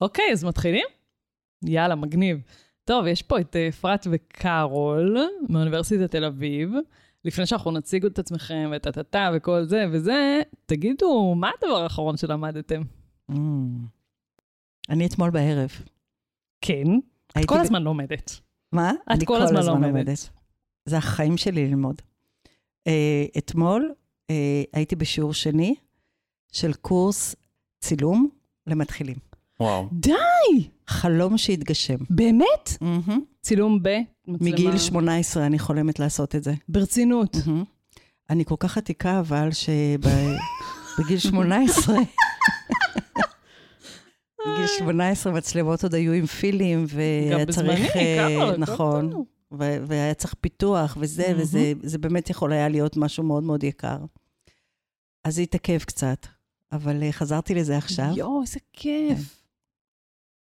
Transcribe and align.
אוקיי, 0.00 0.32
אז 0.32 0.44
מתחילים? 0.44 0.86
יאללה, 1.64 1.94
מגניב. 1.94 2.42
טוב, 2.84 3.06
יש 3.06 3.22
פה 3.22 3.40
את 3.40 3.56
אה, 3.56 3.68
אפרת 3.68 4.06
וקארול 4.10 5.18
מאוניברסיטת 5.48 6.10
תל 6.10 6.24
אביב. 6.24 6.70
לפני 7.24 7.46
שאנחנו 7.46 7.70
נציג 7.70 8.04
את 8.04 8.18
עצמכם 8.18 8.68
ואת 8.72 8.86
הטאטה 8.86 9.30
וכל 9.34 9.64
זה 9.64 9.84
וזה, 9.92 10.40
תגידו, 10.66 11.34
מה 11.34 11.50
הדבר 11.58 11.76
האחרון 11.82 12.16
שלמדתם? 12.16 12.82
Mm. 13.30 13.34
אני 14.88 15.06
אתמול 15.06 15.30
בערב. 15.30 15.70
כן, 16.60 16.84
את 17.38 17.44
כל 17.46 17.58
ב- 17.58 17.60
הזמן 17.60 17.82
לומדת. 17.82 18.40
מה? 18.72 18.90
את 18.90 19.10
אני 19.10 19.26
כל 19.26 19.42
הזמן 19.42 19.66
לומדת. 19.66 20.30
זה 20.84 20.96
החיים 20.96 21.36
שלי 21.36 21.68
ללמוד. 21.68 22.02
Uh, 22.88 22.92
אתמול 23.38 23.94
uh, 24.32 24.34
הייתי 24.72 24.96
בשיעור 24.96 25.34
שני 25.34 25.74
של 26.52 26.72
קורס 26.72 27.36
צילום 27.80 28.28
למתחילים. 28.66 29.25
וואו. 29.60 29.88
די! 29.92 30.68
חלום 30.86 31.38
שהתגשם. 31.38 31.96
באמת? 32.10 32.68
Mm-hmm. 32.72 33.12
צילום 33.42 33.78
במצלמה. 33.82 34.50
מגיל 34.52 34.78
18 34.78 35.46
אני 35.46 35.58
חולמת 35.58 35.98
לעשות 35.98 36.34
את 36.34 36.44
זה. 36.44 36.54
ברצינות. 36.68 37.34
Mm-hmm. 37.34 37.64
אני 38.30 38.44
כל 38.44 38.54
כך 38.58 38.78
עתיקה, 38.78 39.20
אבל 39.20 39.48
שבגיל 39.52 41.18
18, 41.18 41.96
בגיל 44.48 44.66
18 44.78 45.32
מצלמות 45.36 45.82
עוד 45.82 45.94
היו 45.94 46.12
עם 46.12 46.26
פילים, 46.26 46.80
גם 46.80 46.86
והיה 46.96 47.46
בזמני, 47.46 47.76
צריך... 47.76 47.96
אה, 47.96 48.16
כמה, 48.36 48.44
הכל 48.44 48.56
נכון. 48.56 49.10
טוב. 49.10 49.26
ו- 49.52 49.78
והיה 49.86 50.14
צריך 50.14 50.34
פיתוח 50.40 50.96
וזה. 51.00 51.32
וזה 51.36 51.72
זה 51.82 51.98
באמת 51.98 52.30
יכול 52.30 52.52
היה 52.52 52.68
להיות 52.68 52.96
משהו 52.96 53.24
מאוד 53.24 53.42
מאוד 53.42 53.64
יקר. 53.64 53.98
אז 55.24 55.34
זה 55.34 55.42
התעכב 55.42 55.78
קצת, 55.78 56.26
אבל 56.72 57.02
אה, 57.02 57.12
חזרתי 57.12 57.54
לזה 57.54 57.76
עכשיו. 57.76 58.12
יואו, 58.16 58.42
איזה 58.42 58.58
כיף. 58.72 59.35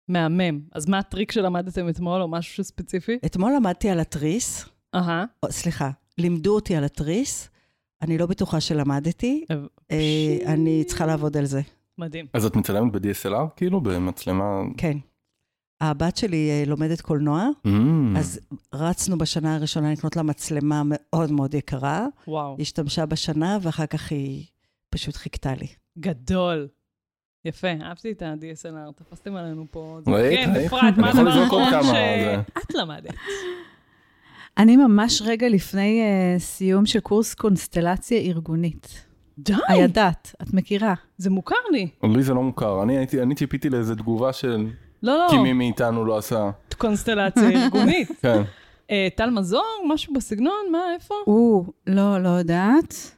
מהמם. 0.08 0.60
אז 0.72 0.88
מה 0.88 0.98
הטריק 0.98 1.32
שלמדתם 1.32 1.88
אתמול, 1.88 2.22
או 2.22 2.28
משהו 2.28 2.64
ספציפי? 2.64 3.18
אתמול 3.26 3.52
למדתי 3.56 3.90
על 3.90 4.00
התריס, 4.00 4.64
אהה. 4.94 5.24
או, 5.42 5.52
סליחה, 5.52 5.90
לימדו 6.18 6.54
אותי 6.54 6.76
על 6.76 6.84
התריס, 6.84 7.48
אני 8.02 8.18
לא 8.18 8.26
בטוחה 8.26 8.60
שלמדתי, 8.60 9.44
אה, 9.90 10.36
אני 10.46 10.84
צריכה 10.84 11.06
לעבוד 11.06 11.36
על 11.36 11.44
זה, 11.44 11.60
מדהים. 11.98 12.26
אז 12.34 12.44
את 12.44 12.56
מצלמת 12.56 12.92
ב-DSLR 12.92 13.48
כאילו? 13.56 13.80
במצלמה... 13.80 14.62
כן. 14.76 14.98
הבת 15.80 16.16
שלי 16.16 16.50
אה, 16.50 16.64
לומדת 16.66 17.00
קולנוע, 17.00 17.48
Mm. 17.66 17.70
אז 18.18 18.40
רצנו 18.74 19.18
בשנה 19.18 19.54
הראשונה 19.54 19.92
לקנות 19.92 20.16
לה 20.16 20.22
מצלמה 20.22 20.82
מאוד 20.84 21.32
מאוד 21.32 21.54
יקרה, 21.54 22.06
וואו. 22.28 22.54
היא 22.56 22.62
השתמשה 22.62 23.06
בשנה, 23.06 23.58
ואחר 23.62 23.86
כך 23.86 24.12
היא 24.12 24.44
פשוט 24.90 25.16
חיכתה 25.16 25.54
לי. 25.54 25.66
גדול. 25.98 26.68
יפה, 27.46 27.68
אהבתי 27.82 28.12
את 28.12 28.22
ה-DSLR, 28.22 28.92
תפסתם 29.04 29.36
עלינו 29.36 29.66
פה. 29.70 29.98
כן? 30.04 30.52
אפרת, 30.66 30.98
מה 30.98 31.10
הדבר 31.10 31.30
האחרון 31.30 31.64
שאת 31.82 32.74
למדת? 32.74 33.14
אני 34.58 34.76
ממש 34.76 35.22
רגע 35.24 35.48
לפני 35.48 36.02
uh, 36.02 36.40
סיום 36.40 36.86
של 36.86 37.00
קורס 37.00 37.34
קונסטלציה 37.34 38.18
ארגונית. 38.18 39.04
די, 39.38 39.52
הידעת, 39.68 40.34
את 40.42 40.54
מכירה. 40.54 40.94
זה 41.18 41.30
מוכר 41.30 41.54
לי. 41.70 41.88
לי 42.02 42.22
זה 42.22 42.34
לא 42.34 42.42
מוכר. 42.42 42.82
אני 42.82 42.98
הייתי, 42.98 43.22
אני 43.22 43.34
ציפיתי 43.34 43.70
לאיזה 43.70 43.96
תגובה 43.96 44.32
של... 44.32 44.66
לא, 45.02 45.18
לא, 45.18 45.26
כי 45.30 45.38
מי 45.38 45.52
מאיתנו 45.52 46.04
לא 46.04 46.18
עשה. 46.18 46.50
קונסטלציה 46.78 47.50
ארגונית. 47.62 48.08
כן. 48.22 48.42
אה, 48.90 49.08
טל 49.14 49.30
מזור, 49.30 49.84
משהו 49.88 50.14
בסגנון, 50.14 50.72
מה, 50.72 50.78
איפה? 50.94 51.14
או, 51.26 51.64
לא, 51.86 52.22
לא 52.22 52.28
יודעת. 52.28 53.15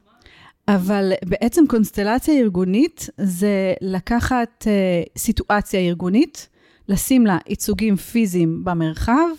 אבל 0.75 1.11
בעצם 1.25 1.63
קונסטלציה 1.67 2.39
ארגונית 2.39 3.09
זה 3.17 3.73
לקחת 3.81 4.63
uh, 4.67 5.19
סיטואציה 5.19 5.79
ארגונית, 5.79 6.49
לשים 6.89 7.25
לה 7.25 7.37
ייצוגים 7.47 7.95
פיזיים 7.95 8.63
במרחב, 8.63 9.29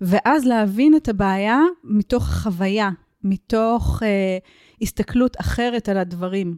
ואז 0.00 0.44
להבין 0.44 0.96
את 0.96 1.08
הבעיה 1.08 1.60
מתוך 1.84 2.24
חוויה, 2.24 2.90
מתוך 3.24 4.02
uh, 4.02 4.04
הסתכלות 4.82 5.36
אחרת 5.40 5.88
על 5.88 5.98
הדברים. 5.98 6.56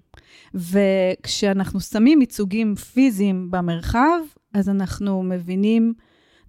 וכשאנחנו 0.54 1.80
שמים 1.80 2.20
ייצוגים 2.20 2.74
פיזיים 2.74 3.50
במרחב, 3.50 4.20
אז 4.54 4.69
אנחנו 4.69 5.22
מבינים 5.22 5.94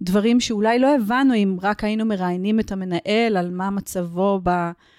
דברים 0.01 0.39
שאולי 0.39 0.79
לא 0.79 0.95
הבנו 0.95 1.34
אם 1.34 1.57
רק 1.62 1.84
היינו 1.84 2.06
מראיינים 2.06 2.59
את 2.59 2.72
המנהל 2.72 3.38
על 3.38 3.51
מה 3.51 3.69
מצבו 3.69 4.39
ב... 4.44 4.50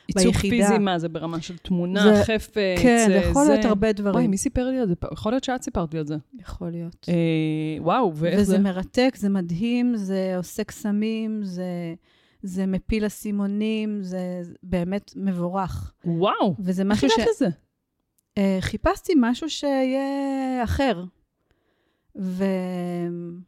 ייצוג 0.08 0.32
ביחידה. 0.32 0.56
פיזי, 0.56 0.78
מה, 0.78 0.98
זה 0.98 1.08
ברמה 1.08 1.40
של 1.40 1.56
תמונה, 1.56 2.02
זה- 2.16 2.24
חפץ, 2.24 2.54
כן, 2.82 3.04
זה 3.08 3.14
יכול 3.14 3.44
להיות 3.48 3.64
הרבה 3.64 3.86
וואי, 3.86 3.92
דברים. 3.92 4.30
מי 4.30 4.38
סיפר 4.38 4.68
לי 4.70 4.78
על 4.78 4.88
זה? 4.88 4.94
יכול 5.12 5.32
להיות 5.32 5.44
שאת 5.44 5.62
סיפרת 5.62 5.94
לי 5.94 6.00
על 6.00 6.06
זה. 6.06 6.16
יכול 6.40 6.70
להיות. 6.70 7.06
אה, 7.08 7.14
וואו, 7.82 8.12
ואיך 8.16 8.34
וזה 8.34 8.44
זה? 8.52 8.58
מרתק, 8.58 9.14
זה 9.18 9.28
מדהים, 9.28 9.96
זה 9.96 10.34
עושה 10.36 10.64
קסמים, 10.64 11.40
זה, 11.44 11.94
זה 12.42 12.66
מפיל 12.66 13.06
אסימונים, 13.06 13.98
זה 14.02 14.19
באמת 14.62 15.12
מבורך. 15.16 15.92
וואו, 16.04 16.54
וזה 16.58 16.82
איך 16.82 16.90
משהו 16.92 17.08
ש... 17.08 17.12
הגעת 17.12 17.28
לזה? 17.30 17.48
אה, 18.38 18.58
חיפשתי 18.60 19.12
משהו 19.16 19.50
שיהיה 19.50 20.00
אחר. 20.64 21.04
ואין 22.14 23.40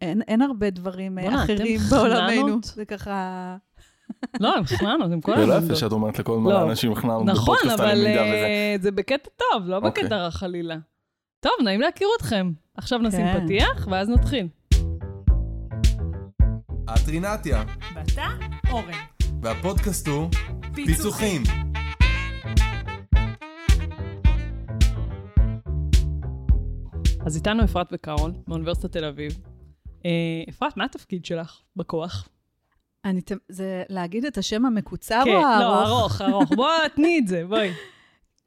אין 0.00 0.42
הרבה 0.42 0.70
דברים 0.70 1.18
אה, 1.18 1.24
בואנה, 1.24 1.44
אתם 1.44 1.52
אחרים 1.52 1.78
חננות. 1.78 2.10
בעולמנו. 2.10 2.58
זה 2.62 2.84
ככה... 2.84 3.56
לא, 4.40 4.56
הם 4.56 4.64
חננו, 4.64 5.06
אתם 5.06 5.20
כל 5.20 5.36
זה 5.36 5.46
לא 5.46 5.54
הזמן. 5.54 5.66
יפה 5.66 5.80
שאת 5.80 5.92
אומרת 5.92 6.18
לכל 6.18 6.32
לא. 6.32 6.40
מלא 6.40 6.62
אנשים 6.62 6.94
חננו 6.94 7.24
נכון, 7.24 7.56
בפודקאסט 7.56 7.80
אבל 7.80 7.90
הלמידה 7.90 8.22
וזה. 8.22 8.34
אה, 8.34 8.76
זה 8.80 8.90
בקטע 8.90 9.30
טוב, 9.36 9.68
לא 9.68 9.76
אוקיי. 9.76 10.04
בקטע 10.04 10.16
רע 10.16 10.30
חלילה. 10.30 10.76
טוב, 11.40 11.52
נעים 11.64 11.80
להכיר 11.80 12.08
אתכם. 12.16 12.52
עכשיו 12.74 12.98
נשים 12.98 13.26
כן. 13.26 13.44
פתיח, 13.44 13.88
ואז 13.90 14.08
נתחיל. 14.08 14.48
את 16.84 17.08
רינתיה, 17.08 17.64
ואתה, 17.94 18.26
אורן. 18.70 18.92
והפודקאסט 19.42 20.08
הוא 20.08 20.28
פיצוחים. 20.74 21.42
אז 27.26 27.36
איתנו 27.36 27.64
אפרת 27.64 27.86
וקרול, 27.92 28.32
מאוניברסיטת 28.48 28.92
תל 28.92 29.04
אביב. 29.04 29.55
אה, 30.06 30.10
אפרת, 30.48 30.76
מה 30.76 30.84
התפקיד 30.84 31.24
שלך 31.24 31.60
בכוח? 31.76 32.28
אני, 33.04 33.20
ת- 33.22 33.32
זה 33.48 33.82
להגיד 33.88 34.24
את 34.24 34.38
השם 34.38 34.66
המקוצר 34.66 35.22
כן, 35.24 35.30
או 35.30 35.36
הארוך? 35.46 35.60
לא, 35.60 35.98
ארוך, 36.00 36.20
ארוך. 36.20 36.52
בואי, 36.56 36.88
תני 36.96 37.18
את 37.18 37.28
זה, 37.28 37.44
בואי. 37.48 37.70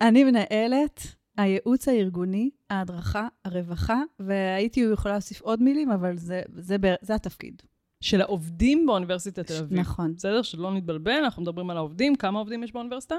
אני 0.01 0.23
מנהלת 0.23 1.01
הייעוץ 1.37 1.87
הארגוני, 1.87 2.49
ההדרכה, 2.69 3.27
הרווחה, 3.45 4.01
והייתי 4.19 4.79
יכולה 4.93 5.13
להוסיף 5.13 5.41
עוד 5.41 5.63
מילים, 5.63 5.91
אבל 5.91 6.17
זה, 6.17 6.41
זה, 6.57 6.77
ב- 6.77 6.95
זה 7.01 7.15
התפקיד. 7.15 7.61
של 8.01 8.21
העובדים 8.21 8.85
באוניברסיטת 8.85 9.47
תל 9.47 9.53
אביב. 9.63 9.79
נכון. 9.79 10.13
בסדר? 10.15 10.41
שלא 10.41 10.73
נתבלבל, 10.73 11.11
אנחנו 11.23 11.41
מדברים 11.41 11.69
על 11.69 11.77
העובדים. 11.77 12.15
כמה 12.15 12.39
עובדים 12.39 12.63
יש 12.63 12.71
באוניברסיטה? 12.71 13.15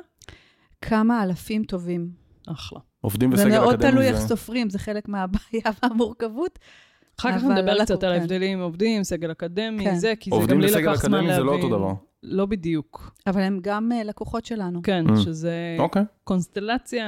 כמה 0.81 1.23
אלפים 1.23 1.65
טובים. 1.65 2.11
אחלה. 2.49 2.79
עובדים 3.01 3.37
זה 3.37 3.45
בסגל 3.45 3.59
מאוד 3.61 3.75
אקדמי 3.75 3.91
תלוי 3.93 4.07
איך 4.09 4.17
זה... 4.17 4.29
סופרים, 4.29 4.71
זה 4.71 4.79
חלק 4.79 5.09
מהבעיה 5.09 5.63
והמורכבות. 5.83 6.59
אחר 7.21 7.39
כך 7.39 7.45
נדבר 7.45 7.75
לא 7.75 7.85
קצת 7.85 8.03
על. 8.05 8.13
ההבדלים 8.13 8.59
עם 8.59 8.65
עובדים, 8.65 9.05
סגל 9.05 9.33
אקדמי, 9.33 9.85
כן. 9.85 9.95
זה, 9.95 10.13
כי 10.21 10.31
זה 10.31 10.37
עובדים 10.37 10.57
גם 10.57 10.61
לי 10.63 10.71
לקח 10.71 10.95
זמן 11.03 11.13
להבין. 11.13 11.31
אקדמי 11.31 11.35
זה 11.35 11.43
לא 11.43 11.53
אותו 11.53 11.69
דבר. 11.69 11.93
לא 12.23 12.47
בדיוק. 12.47 13.15
אבל 13.27 13.41
הם 13.41 13.59
גם 13.63 13.93
אה, 13.93 14.05
לקוחות 14.05 14.45
שלנו. 14.45 14.83
כן, 14.83 15.05
Mm. 15.09 15.17
שזה 15.21 15.77
אוקיי, 15.79 16.03
קונסטלציה... 16.25 17.05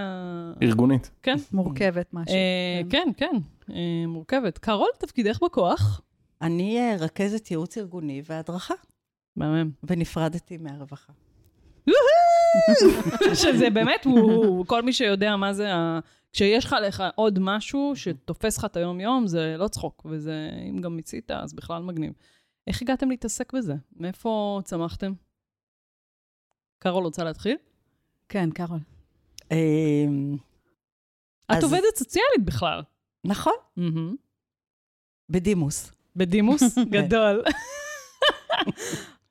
ארגונית. 0.62 1.10
כן. 1.22 1.36
מורכבת 1.52 2.06
משהו. 2.12 2.34
אה, 2.34 2.80
כן, 2.90 3.08
כן, 3.16 3.36
אה, 3.70 3.76
מורכבת. 4.08 4.58
קרול, 4.58 4.88
תפקידך 4.98 5.42
בכוח? 5.42 6.00
אני 6.42 6.78
רכזת 6.98 7.50
ייעוץ 7.50 7.78
ארגוני 7.78 8.22
והדרכה, 8.26 8.74
מהמם. 9.36 9.70
ונפרדתי 9.84 10.58
מהרווחה. 10.58 11.12
שזה 13.34 13.70
באמת, 13.70 14.04
הוא, 14.04 14.66
כל 14.66 14.82
מי 14.82 14.92
שיודע 14.92 15.36
מה 15.36 15.52
זה 15.52 15.74
ה... 15.74 15.98
כשיש 16.32 16.64
לך 16.64 16.76
לך 16.82 17.02
עוד 17.14 17.38
משהו 17.40 17.92
שתופס 17.94 18.58
לך 18.58 18.64
את 18.64 18.76
היום-יום, 18.76 19.26
זה 19.26 19.54
לא 19.58 19.68
צחוק, 19.68 20.06
וזה, 20.10 20.50
אם 20.70 20.80
גם 20.80 20.96
מיצית, 20.96 21.30
אז 21.30 21.54
בכלל 21.54 21.82
מגניב. 21.82 22.12
איך 22.66 22.82
הגעתם 22.82 23.10
להתעסק 23.10 23.52
בזה? 23.52 23.74
מאיפה 23.96 24.60
צמחתם? 24.64 25.12
קרול 26.78 27.04
רוצה 27.04 27.24
להתחיל? 27.24 27.56
כן, 28.28 28.50
קרול. 28.50 28.78
אמ, 29.52 30.36
את 31.52 31.62
עובדת 31.62 31.96
סוציאלית 31.96 32.44
בכלל. 32.44 32.82
נכון. 33.24 33.52
בדימוס. 35.28 35.92
בדימוס? 36.16 36.78
גדול. 36.96 37.44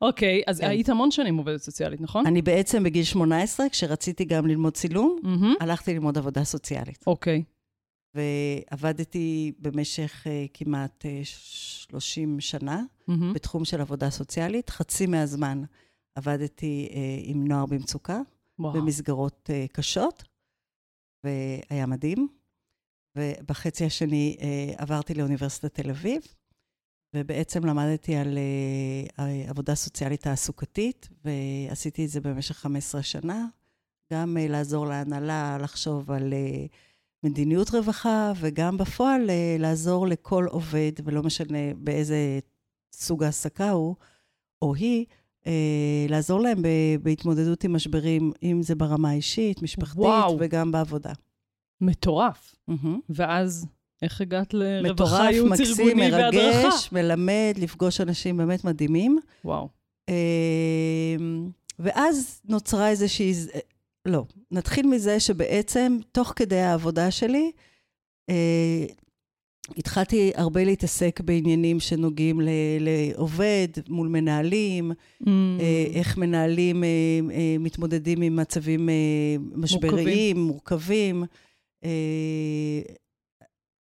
אוקיי, 0.01 0.41
אז 0.47 0.59
כן. 0.59 0.67
היית 0.69 0.89
המון 0.89 1.11
שנים 1.11 1.37
עובדת 1.37 1.61
סוציאלית, 1.61 2.01
נכון? 2.01 2.27
אני 2.27 2.41
בעצם 2.41 2.83
בגיל 2.83 3.03
18, 3.03 3.69
כשרציתי 3.69 4.25
גם 4.25 4.47
ללמוד 4.47 4.73
צילום, 4.73 5.19
מהמם. 5.23 5.53
הלכתי 5.59 5.93
ללמוד 5.93 6.17
עבודה 6.17 6.43
סוציאלית. 6.43 7.03
אוקיי. 7.07 7.43
ועבדתי 8.15 9.51
במשך 9.59 10.27
uh, 10.27 10.49
כמעט 10.53 11.05
uh, 11.05 11.25
30 11.25 12.39
שנה 12.39 12.83
מהמם. 13.07 13.33
בתחום 13.33 13.65
של 13.65 13.81
עבודה 13.81 14.09
סוציאלית. 14.09 14.69
חצי 14.69 15.05
מהזמן 15.05 15.63
עבדתי 16.15 16.89
uh, 16.91 16.95
עם 17.23 17.47
נוער 17.47 17.65
במצוקה, 17.65 18.19
וואו. 18.59 18.73
במסגרות 18.73 19.49
uh, 19.49 19.73
קשות, 19.73 20.23
והיה 21.23 21.85
מדהים. 21.85 22.27
ובחצי 23.17 23.85
השני 23.85 24.37
אה, 24.41 24.73
עברתי 24.77 25.13
לאוניברסיטת 25.13 25.73
תל 25.73 25.89
אביב, 25.89 26.21
ובעצם 27.13 27.65
למדתי 27.65 28.15
על 28.15 28.37
אה, 29.19 29.49
עבודה 29.49 29.75
סוציאלית 29.75 30.21
תעסוקתית, 30.21 31.09
ועשיתי 31.25 32.05
את 32.05 32.09
זה 32.09 32.21
במשך 32.21 32.55
15 32.55 33.03
שנה. 33.03 33.45
גם 34.13 34.37
אה, 34.37 34.47
לעזור 34.47 34.85
להנהלה 34.87 35.57
לחשוב 35.61 36.11
על 36.11 36.33
אה, 36.33 36.65
מדיניות 37.23 37.69
רווחה, 37.69 38.31
וגם 38.35 38.77
בפועל 38.77 39.29
אה, 39.29 39.55
לעזור 39.59 40.07
לכל 40.07 40.45
עובד, 40.49 40.91
ולא 41.03 41.23
משנה 41.23 41.73
באיזה 41.77 42.39
סוג 42.93 43.23
העסקה 43.23 43.69
הוא 43.69 43.95
או 44.61 44.75
היא, 44.75 45.05
אה, 45.47 46.05
לעזור 46.09 46.39
להם 46.39 46.61
בהתמודדות 47.01 47.63
עם 47.63 47.73
משברים, 47.75 48.31
אם 48.43 48.61
זה 48.63 48.75
ברמה 48.75 49.09
האישית, 49.09 49.61
משפחתית, 49.61 49.99
וואו. 49.99 50.37
וגם 50.39 50.71
בעבודה. 50.71 51.13
מטורף. 51.81 52.55
מהמם. 52.67 52.99
ואז, 53.09 53.65
איך 54.01 54.21
הגעת 54.21 54.53
לרווחה, 54.53 54.93
מטורף, 54.93 55.31
ייעוץ 55.31 55.51
מקסים, 55.51 55.87
ארגוני 55.87 56.11
והדרכה? 56.11 56.61
מרגש, 56.63 56.89
מלמד, 56.91 57.53
לפגוש 57.57 58.01
אנשים 58.01 58.37
באמת 58.37 58.63
מדהימים. 58.65 59.19
וואו. 59.45 59.69
אמ, 60.09 60.13
ואז 61.79 62.41
נוצרה 62.49 62.89
איזושהי... 62.89 63.33
ז- 63.33 63.49
לא, 64.05 64.23
נתחיל 64.51 64.87
מזה 64.87 65.19
שבעצם, 65.19 65.97
תוך 66.11 66.33
כדי 66.35 66.59
העבודה 66.59 67.11
שלי, 67.11 67.51
אה, 68.29 68.85
התחלתי 69.77 70.31
הרבה 70.35 70.63
להתעסק 70.63 71.19
בעניינים 71.25 71.79
שנוגעים 71.79 72.41
ל- 72.41 72.47
לעובד 72.79 73.67
מול 73.89 74.07
מנהלים, 74.07 74.91
Mm. 74.91 75.27
אה, 75.59 75.85
איך 75.93 76.17
מנהלים 76.17 76.83
אה, 76.83 76.89
אה, 77.31 77.55
מתמודדים 77.59 78.21
עם 78.21 78.35
מצבים 78.35 78.89
אה, 78.89 78.95
משבריים, 79.55 80.37
מורכבים. 80.39 81.23
אה, 81.83 81.89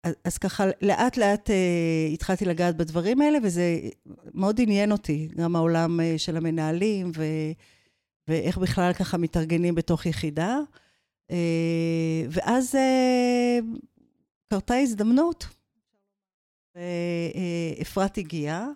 אז- 0.04 0.14
אז 0.24 0.38
ככה, 0.38 0.64
לאט 0.82 1.16
לאט 1.16 1.50
אה, 1.50 2.08
התחלתי 2.12 2.44
לגעת 2.44 2.76
בדברים 2.76 3.20
האלה, 3.20 3.38
וזה 3.42 3.80
מאוד 4.34 4.60
עניין 4.60 4.92
אותי, 4.92 5.28
גם 5.36 5.56
העולם 5.56 6.00
אה, 6.00 6.14
של 6.18 6.36
המנהלים, 6.36 7.12
ו, 7.16 7.24
ואיך 8.28 8.58
בכלל 8.58 8.92
ככה 8.92 9.18
מתארגנים 9.18 9.74
בתוך 9.74 10.06
יחידה. 10.06 10.58
אה, 11.30 11.36
ואז 12.30 12.74
אה, 12.74 13.58
קרתה 14.50 14.74
הזדמנות. 14.74 15.46
ואפרת 16.74 18.18
הגיעה, 18.18 18.66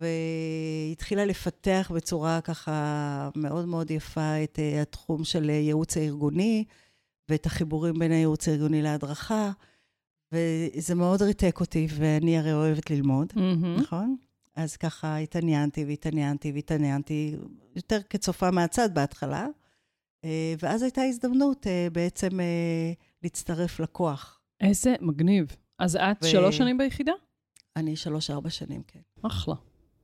והתחילה 0.00 1.24
לפתח 1.24 1.90
בצורה 1.94 2.40
ככה 2.40 3.30
מאוד 3.36 3.64
מאוד 3.64 3.90
יפה 3.90 4.44
את 4.44 4.58
אה, 4.58 4.82
התחום 4.82 5.24
של 5.24 5.48
הייעוץ 5.48 5.96
הארגוני, 5.96 6.64
ואת 7.28 7.46
החיבורים 7.46 7.98
בין 7.98 8.12
הייעוץ 8.12 8.48
הארגוני 8.48 8.82
להדרכה, 8.82 9.50
וזה 10.32 10.94
מאוד 10.94 11.22
ריתק 11.22 11.60
אותי, 11.60 11.86
ואני 11.90 12.38
הרי 12.38 12.52
אוהבת 12.52 12.90
ללמוד, 12.90 13.32
מהמם. 13.36 13.76
נכון? 13.76 14.16
אז 14.54 14.76
ככה 14.76 15.16
התעניינתי 15.16 15.84
והתעניינתי 15.84 16.52
והתעניינתי, 16.52 17.36
יותר 17.76 17.98
כצופה 18.10 18.50
מהצד 18.50 18.94
בהתחלה, 18.94 19.46
אה, 20.24 20.54
ואז 20.62 20.82
הייתה 20.82 21.02
הזדמנות 21.02 21.66
אה, 21.66 21.88
בעצם 21.92 22.40
אה, 22.40 22.92
להצטרף 23.22 23.80
לכוח. 23.80 24.40
איזה 24.60 24.94
מגניב. 25.00 25.56
אז 25.78 25.96
את 25.96 26.16
ו- 26.24 26.26
שלוש 26.26 26.56
שנים 26.56 26.78
ביחידה? 26.78 27.12
אני 27.76 27.96
שלוש-ארבע 27.96 28.50
שנים, 28.50 28.82
כן. 28.86 29.00
אחלה. 29.22 29.54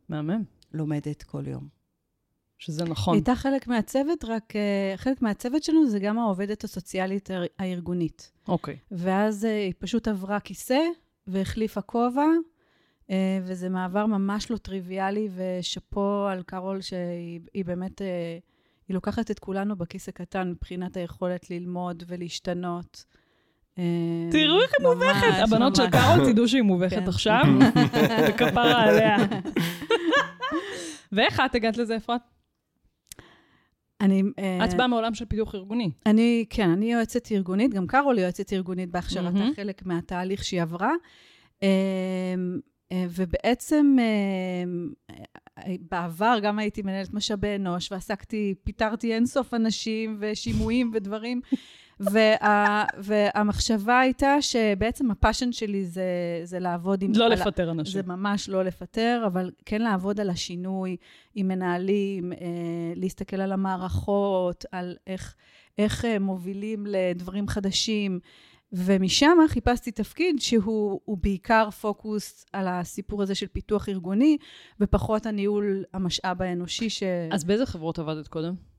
מהמם. 0.09 0.44
לומדת 0.73 1.23
כל 1.23 1.47
יום. 1.47 1.69
שזה 2.59 2.85
נכון. 2.85 3.15
הייתה 3.15 3.35
חלק 3.35 3.69
מהצוות, 3.69 4.25
רק 4.25 4.56
אה, 4.56 4.97
חלק 4.97 5.23
מהצוות 5.23 5.62
שלנו 5.62 5.87
זה 5.87 5.99
גם 5.99 6.19
העובדת 6.19 6.65
הסוציאלית 6.65 7.31
האר- 7.31 7.47
הארגונית. 7.59 8.33
אוקיי. 8.49 8.77
ואז 8.91 9.45
אה, 9.45 9.51
היא 9.65 9.73
פשוט 9.79 10.09
עברה 10.09 10.41
כיסא 10.41 10.79
והחליפה 11.27 11.81
כובע, 11.81 12.27
אה, 13.11 13.39
וזה 13.43 13.69
מעבר 13.69 14.06
ממש 14.06 14.51
לא 14.51 14.56
טריוויאלי, 14.56 15.29
ושאפו 15.37 16.27
על 16.31 16.43
קארול 16.43 16.81
שהיא 16.81 17.41
היא 17.55 17.65
באמת, 17.65 18.03
אה, 18.03 18.39
היא 18.89 18.95
לוקחת 18.95 19.31
את 19.31 19.39
כולנו 19.39 19.77
בכיס 19.77 20.09
הקטן 20.09 20.50
מבחינת 20.50 20.97
היכולת 20.97 21.50
ללמוד 21.50 22.03
ולהשתנות. 22.07 23.05
תראו 24.31 24.62
איך 24.62 24.73
היא 24.79 24.87
מובכת. 24.89 25.43
הבנות 25.43 25.77
של 25.77 25.83
ממש. 25.83 25.93
קארול, 25.93 26.33
תדעו 26.33 26.49
שהיא 26.49 26.62
מובכת 26.62 26.97
כן. 26.97 27.09
עכשיו, 27.09 27.43
וכפרה 28.29 28.83
עליה. 28.83 29.17
ואיך 31.12 31.41
את 31.47 31.55
הגעת 31.55 31.77
לזה, 31.77 31.97
אפרת? 31.97 32.21
אני... 34.05 34.23
אה, 34.39 34.65
את 34.65 34.75
באה 34.75 34.87
מעולם 34.87 35.15
של 35.15 35.25
פיתוח 35.25 35.55
ארגוני. 35.55 35.91
אני, 36.06 36.45
כן, 36.51 36.71
אני 36.71 36.93
יועצת 36.93 37.33
ארגונית, 37.33 37.75
גם 37.75 37.87
קארול 37.87 38.19
יועצת 38.19 38.53
ארגונית 38.53 38.91
בהכשרתה, 38.91 39.31
מהמם. 39.31 39.55
חלק 39.56 39.87
מהתהליך 39.87 40.45
שהיא 40.45 40.62
עברה. 40.62 40.93
אמ, 41.62 41.69
אה, 42.93 43.06
ובעצם 43.11 43.97
אה, 43.99 45.75
בעבר 45.91 46.39
גם 46.43 46.59
הייתי 46.59 46.83
מנהלת 46.83 47.15
משאבי 47.15 47.55
אנוש, 47.55 47.93
ועסקתי, 47.93 48.55
פיטרתי 48.65 49.15
אינסוף 49.15 49.55
אנשים 49.55 50.17
ושימועים 50.21 50.91
ודברים. 50.95 51.41
וה, 52.00 52.85
והמחשבה 52.99 54.00
הייתה 54.00 54.43
שבעצם 54.43 55.11
ה 55.11 55.16
passion 55.16 55.53
שלי 55.52 55.85
זה, 55.85 56.05
זה 56.44 56.58
לעבוד 56.58 57.02
עם... 57.02 57.12
לא 57.14 57.25
על 57.25 57.32
לפטר 57.32 57.70
אנשים. 57.70 58.02
זה 58.02 58.08
ממש 58.08 58.49
לא 58.49 58.62
לפטר, 58.62 59.23
אבל 59.26 59.50
כן 59.64 59.82
לעבוד 59.82 60.20
על 60.20 60.31
השינוי 60.31 60.96
עם 61.35 61.49
מנהלים, 61.49 62.32
אה, 62.32 62.38
להסתכל 62.96 63.41
על 63.41 63.52
המערכות, 63.52 64.64
על 64.73 64.96
איך, 65.06 65.35
איך 65.79 66.05
אה, 66.05 66.19
מובילים 66.19 66.87
לדברים 66.87 67.49
חדשים. 67.49 68.20
ומשם 68.76 69.38
חיפשתי 69.49 69.90
תפקיד 69.90 70.40
שהוא 70.40 71.00
הוא 71.05 71.19
בעיקר 71.19 71.70
פוקוס 71.70 72.47
על 72.52 72.69
הסיפור 72.69 73.23
הזה 73.23 73.35
של 73.35 73.47
פיתוח 73.47 73.88
ארגוני, 73.88 74.37
ופחות 74.81 75.26
הניהול 75.26 75.85
המשאב 75.93 76.43
האנושי 76.43 76.90
ש... 76.90 77.02
אז 77.32 77.44
באיזה 77.44 77.67
חברות 77.67 77.99
עבדת 77.99 78.29
קודם? 78.29 78.74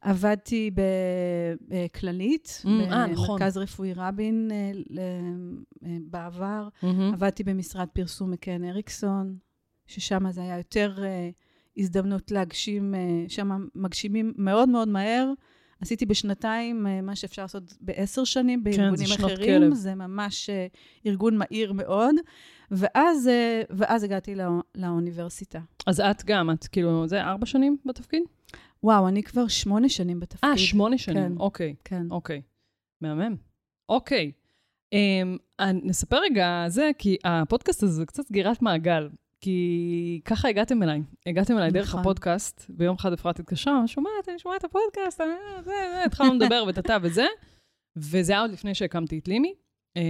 עבדתי 0.00 0.70
בכללית, 1.68 2.62
Mm, 2.64 2.68
אה, 2.68 3.06
נכון. 3.06 3.26
במרכז 3.28 3.56
רפואי 3.56 3.92
רבין 3.96 4.50
אה, 4.52 4.72
אה, 5.02 5.96
בעבר. 6.10 6.68
מהמם. 6.82 7.12
עבדתי 7.14 7.44
במשרד 7.44 7.88
פרסום 7.92 8.30
מקן 8.30 8.64
אריקסון, 8.64 9.36
ששם 9.86 10.30
זה 10.30 10.40
היה 10.42 10.56
יותר 10.56 10.98
הזדמנות 11.76 12.30
להגשים, 12.30 12.94
שם 13.28 13.66
מגשימים 13.74 14.32
מאוד 14.36 14.68
מאוד 14.68 14.88
מהר. 14.88 15.32
עשיתי 15.80 16.06
בשנתיים 16.06 16.86
מה 17.02 17.16
שאפשר 17.16 17.42
לעשות 17.42 17.74
בעשר 17.80 18.24
שנים 18.24 18.64
בארגונים 18.64 18.96
זה 18.96 19.06
שנות 19.06 19.32
אחרים. 19.32 19.60
כלב. 19.62 19.74
זה 19.74 19.94
ממש 19.94 20.50
ארגון 21.06 21.36
מהיר 21.36 21.72
מאוד. 21.72 22.14
ואז, 22.70 23.30
ואז 23.70 24.04
הגעתי 24.04 24.34
לא, 24.34 24.48
לאוניברסיטה. 24.74 25.60
אז 25.86 26.00
את 26.00 26.24
גם, 26.24 26.50
את 26.50 26.66
כאילו, 26.66 27.08
זה 27.08 27.22
ארבע 27.22 27.46
שנים 27.46 27.76
בתפקיד? 27.84 28.22
וואו, 28.82 29.08
אני 29.08 29.22
כבר 29.22 29.48
שמונה 29.48 29.88
שנים 29.88 30.20
בתפקיד. 30.20 30.50
אה, 30.50 30.58
שמונה 30.58 30.98
שנים, 30.98 31.16
כן. 31.34 31.38
אוקיי. 31.38 31.74
כן. 31.84 32.06
אוקיי. 32.10 32.42
מהמם. 33.00 33.36
אוקיי. 33.88 34.32
Um, 34.94 35.64
נספר 35.82 36.16
רגע 36.20 36.64
זה, 36.68 36.90
כי 36.98 37.16
הפודקאסט 37.24 37.82
הזה 37.82 37.92
זה 37.92 38.06
קצת 38.06 38.26
סגירת 38.26 38.62
מעגל. 38.62 39.08
כי 39.40 40.20
ככה 40.24 40.48
הגעתם 40.48 40.82
אליי. 40.82 41.02
הגעתם 41.26 41.58
אליי 41.58 41.70
דרך 41.70 41.88
נכון. 41.88 42.00
הפודקאסט, 42.00 42.70
ויום 42.76 42.96
אחד 43.00 43.12
אפרת 43.12 43.40
התקשרה, 43.40 43.86
שומעת, 43.86 44.28
אני 44.28 44.38
שומעת 44.38 44.60
את 44.60 44.64
הפודקאסט, 44.64 45.20
אני- 45.20 45.30
זה, 45.64 45.70
זה, 45.70 46.04
התחלנו 46.04 46.34
לדבר 46.34 46.64
וטאטא 46.68 46.98
וזה, 47.02 47.26
וזה 47.96 48.32
היה 48.32 48.40
עוד 48.40 48.50
לפני 48.50 48.74
שהקמתי 48.74 49.18
את 49.18 49.28
לימי. 49.28 49.54
Uh, 49.98 50.00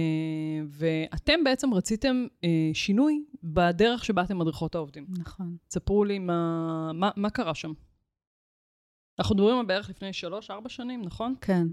ואתם 0.69 1.43
בעצם 1.43 1.73
רציתם 1.73 2.25
uh, 2.41 2.45
שינוי 2.73 3.23
בדרך 3.43 4.05
שבה 4.05 4.21
אתם 4.23 4.39
מדריכות 4.39 4.75
העובדים. 4.75 5.05
נכון. 5.19 5.57
ספרו 5.69 6.03
לי 6.03 6.19
מה, 6.19 6.91
מה, 6.93 7.09
מה 7.15 7.29
קרה 7.29 7.55
שם. 7.55 7.71
אנחנו 9.19 9.35
מדברים 9.35 9.59
על 9.59 9.65
בערך 9.65 9.89
לפני 9.89 10.13
שלוש-ארבע 10.13 10.69
שנים, 10.69 11.01
נכון? 11.01 11.35
כן. 11.41 11.67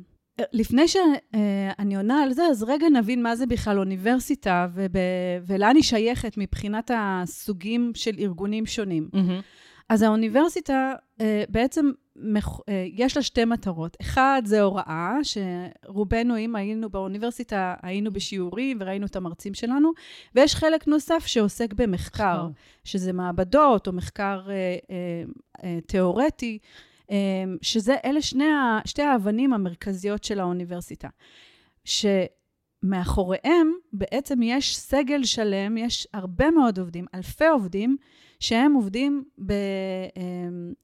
לפני 0.53 0.89
שאני 0.89 1.97
עונה 1.97 2.23
על 2.23 2.33
זה, 2.33 2.43
אז 2.43 2.63
רגע 2.63 2.89
נבין 2.89 3.23
מה 3.23 3.37
זה 3.37 3.47
בכלל 3.47 3.79
אוניברסיטה 3.79 4.67
וב, 4.75 4.97
ולאן 5.47 5.77
היא 5.77 5.83
שייכת 5.83 6.35
מבחינת 6.37 6.91
הסוגים 6.95 7.93
של 7.95 8.11
ארגונים 8.19 8.67
שונים. 8.67 9.09
אז 9.89 10.03
האוניברסיטה 10.03 10.95
אה, 11.21 11.45
בעצם, 11.49 11.91
אה, 12.69 12.87
יש 12.93 13.17
לה 13.17 13.23
שתי 13.23 13.45
מטרות. 13.45 13.97
אחד 14.01 14.43
זה 14.45 14.63
הוראה, 14.63 15.17
שרובנו, 15.23 16.39
אם 16.39 16.57
היינו 16.57 16.91
באוניברסיטה, 16.91 17.75
היינו 17.83 18.13
בשיעורים 18.13 18.79
וראינו 18.81 19.07
את 19.07 19.17
המרצים 19.17 19.55
שלנו, 19.55 19.93
ויש 20.35 20.55
חלק 20.55 20.87
נוסף 20.87 21.27
שעוסק 21.27 21.73
במחקר, 21.73 22.49
שזה 22.85 23.13
מעבדות 23.13 23.87
או 23.87 23.93
מחקר 23.93 24.41
אה, 24.49 24.77
אה, 24.91 25.23
אה, 25.65 25.79
תיאורטי. 25.87 26.59
אה, 27.11 27.17
שזה, 27.63 27.97
אלה 28.05 28.23
שני, 28.23 28.45
שתי 28.85 29.03
האבנים 29.03 29.53
המרכזיות 29.53 30.25
של 30.25 30.41
האוניברסיטה. 30.41 31.09
שמאחוריהם 31.85 33.73
בעצם 33.93 34.43
יש 34.43 34.79
סגל 34.79 35.25
שלם, 35.25 35.77
יש 35.77 36.09
הרבה 36.13 36.51
מאוד 36.51 36.79
עובדים, 36.79 37.05
אלפי 37.15 37.47
עובדים, 37.47 37.97
שהם 38.41 38.75
עובדים 38.75 39.25
אה, 39.51 39.55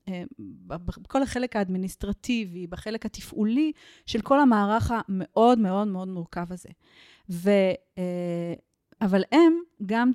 אה, 0.08 0.22
ב- 0.66 0.86
בכל 1.02 1.22
החלק 1.22 1.56
האדמיניסטרטיבי, 1.56 2.66
בחלק 2.66 3.06
התפעולי 3.06 3.72
של 4.06 4.20
כל 4.20 4.40
המערך 4.40 4.92
המאוד 4.94 5.58
מאוד 5.58 5.88
מאוד 5.88 6.08
מורכב 6.08 6.52
הזה. 6.52 6.68
ו, 7.30 7.50
אה, 7.98 8.54
אבל 9.00 9.22
הם 9.32 9.52
גם, 9.86 10.10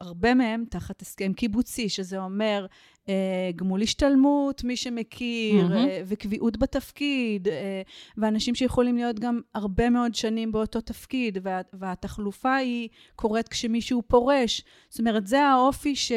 הרבה 0.00 0.34
מהם 0.34 0.64
תחת 0.70 1.02
הסכם 1.02 1.32
קיבוצי, 1.32 1.88
שזה 1.88 2.18
אומר 2.18 2.66
אה, 3.08 3.50
גמול 3.56 3.82
השתלמות, 3.82 4.64
מי 4.64 4.76
שמכיר, 4.76 5.62
מהמם. 5.62 5.76
אה, 5.76 6.02
וקביעות 6.06 6.56
בתפקיד, 6.56 7.48
אה, 7.48 7.82
ואנשים 8.16 8.54
שיכולים 8.54 8.96
להיות 8.96 9.18
גם 9.18 9.40
הרבה 9.54 9.90
מאוד 9.90 10.14
שנים 10.14 10.52
באותו 10.52 10.80
תפקיד, 10.80 11.38
וה, 11.42 11.60
והתחלופה 11.72 12.56
היא 12.56 12.88
קורית 13.16 13.48
כשמישהו 13.48 14.02
פורש. 14.06 14.64
זאת 14.88 15.00
אומרת, 15.00 15.26
זה 15.26 15.42
האופי 15.42 15.96
ש... 15.96 16.12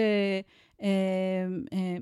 אה, 0.82 0.88
אה, 1.74 1.98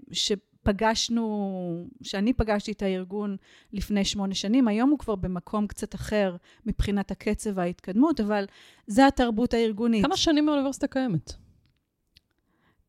שפגשנו, 0.62 1.88
שאני 2.01 2.34
פגשתי 2.34 2.72
את 2.72 2.82
הארגון 2.82 3.38
לפני 3.74 4.06
שמונה 4.06 4.36
שנים, 4.36 4.68
היום 4.68 4.89
הוא 4.89 5.00
כבר 5.00 5.16
במקום 5.16 5.68
קצת 5.68 5.96
אחר 5.96 6.36
מבחינת 6.66 7.12
הקצב 7.12 7.50
וההתקדמות, 7.54 8.20
אבל 8.20 8.46
זה 8.88 9.08
התרבות 9.08 9.54
הארגונית. 9.54 10.06
כמה 10.06 10.18
שנים 10.18 10.50
האוניברסיטה 10.50 10.88
קיימת? 10.88 11.34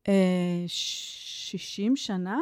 אה, 0.07 0.63
60 0.67 1.95
שנה? 1.95 2.39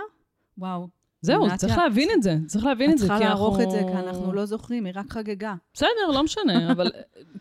וואו. 0.57 0.87
זהו, 1.21 1.45
צריך 1.57 1.77
להבין 1.77 2.09
את 2.13 2.23
זה. 2.23 2.35
צריך 2.47 2.65
להבין 2.65 2.89
את 2.89 2.93
את 2.93 2.99
זה, 2.99 3.07
צריכה 3.07 3.19
כי 3.19 3.25
לערוך 3.25 3.59
אנחנו... 3.59 3.63
את 3.63 3.71
זה, 3.71 3.91
כי 3.91 3.97
אנחנו 3.97 4.33
לא 4.33 4.45
זוכרים, 4.45 4.85
היא 4.85 4.93
רק 4.95 5.13
חגגה. 5.13 5.55
בסדר, 5.73 6.11
לא 6.13 6.23
משנה, 6.23 6.67
אבל 6.73 6.91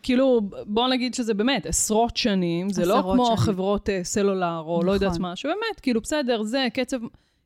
כאילו, 0.03 0.41
בוא 0.65 0.87
נגיד 0.87 1.13
שזה 1.13 1.33
באמת 1.33 1.65
עשרות 1.65 2.17
שנים, 2.17 2.69
זה 2.69 2.85
לא 2.85 3.01
כמו 3.01 3.25
שנים. 3.25 3.37
חברות 3.37 3.89
אה, 3.89 4.03
סלולר 4.03 4.63
או 4.65 4.83
לא 4.83 4.91
יודעת 4.91 5.09
נכון. 5.09 5.21
מה, 5.21 5.35
שבאמת, 5.35 5.79
כאילו, 5.81 6.01
בסדר, 6.01 6.43
זה 6.43 6.67
קצב... 6.73 6.97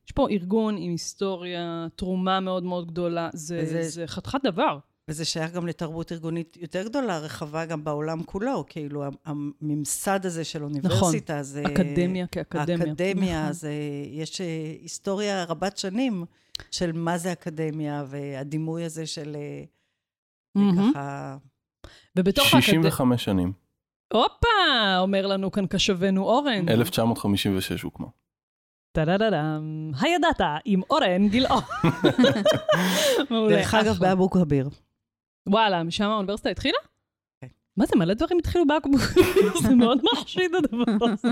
יש 0.05 0.11
פה 0.11 0.27
ארגון 0.29 0.75
עם 0.77 0.91
היסטוריה, 0.91 1.87
תרומה 1.95 2.39
מאוד 2.39 2.63
מאוד 2.63 2.87
גדולה, 2.87 3.29
זה, 3.33 3.59
וזה- 3.63 3.89
זה 3.89 4.07
חתיכת 4.07 4.39
דבר. 4.43 4.77
וזה 5.07 5.25
שייך 5.25 5.51
גם 5.51 5.67
לתרבות 5.67 6.11
ארגונית 6.11 6.57
יותר 6.61 6.83
גדולה, 6.83 7.19
רחבה 7.19 7.65
גם 7.65 7.83
בעולם 7.83 8.23
כולו. 8.23 8.63
כאילו, 8.67 9.03
הממסד 9.25 10.25
הזה 10.25 10.43
של 10.43 10.63
אוניברסיטה, 10.63 11.43
זה... 11.43 11.63
אקדמיה 11.67 12.27
כאקדמיה. 12.27 12.77
האקדמיה, 12.89 13.41
נכון. 13.41 13.53
זה... 13.53 13.71
יש 14.11 14.41
אה, 14.41 14.45
היסטוריה 14.81 15.43
רבת 15.43 15.77
שנים 15.77 16.25
של 16.71 16.91
מה 16.91 17.17
זה 17.17 17.31
אקדמיה, 17.31 18.03
והדימוי 18.07 18.83
הזה 18.83 19.05
של 19.07 19.35
אה, 19.35 19.63
מהמם. 20.55 20.91
ככה... 20.93 21.37
ובתוך 22.15 22.45
האקדמיה... 22.45 22.61
65 22.61 23.23
שנים. 23.23 23.53
הופה, 24.13 24.47
אומר 24.99 25.27
לנו 25.27 25.51
כאן 25.51 25.67
קשבנו 25.67 26.23
אורן. 26.23 26.69
1956 26.69 27.81
הוקמה. 27.81 28.07
טה-דה-דה-דם, 28.93 29.91
הידעת 30.01 30.41
עם 30.65 30.81
אורן 30.89 31.27
גילאון. 31.27 31.61
דרך 33.49 33.73
אגב. 33.73 33.97
באבו 33.99 34.29
כביר. 34.29 34.69
וואלה, 35.49 35.83
משם 35.83 36.03
האוניברסיטה 36.03 36.49
התחילה? 36.49 36.77
כן. 37.41 37.47
מה 37.77 37.85
זה, 37.85 37.95
מלא 37.95 38.13
דברים 38.13 38.37
התחילו 38.39 38.65
באבו 38.67 38.97
כביר, 38.97 39.61
זה 39.61 39.75
מאוד 39.75 40.01
מחשיד 40.13 40.51
הדבר 40.55 41.05
הזה. 41.13 41.27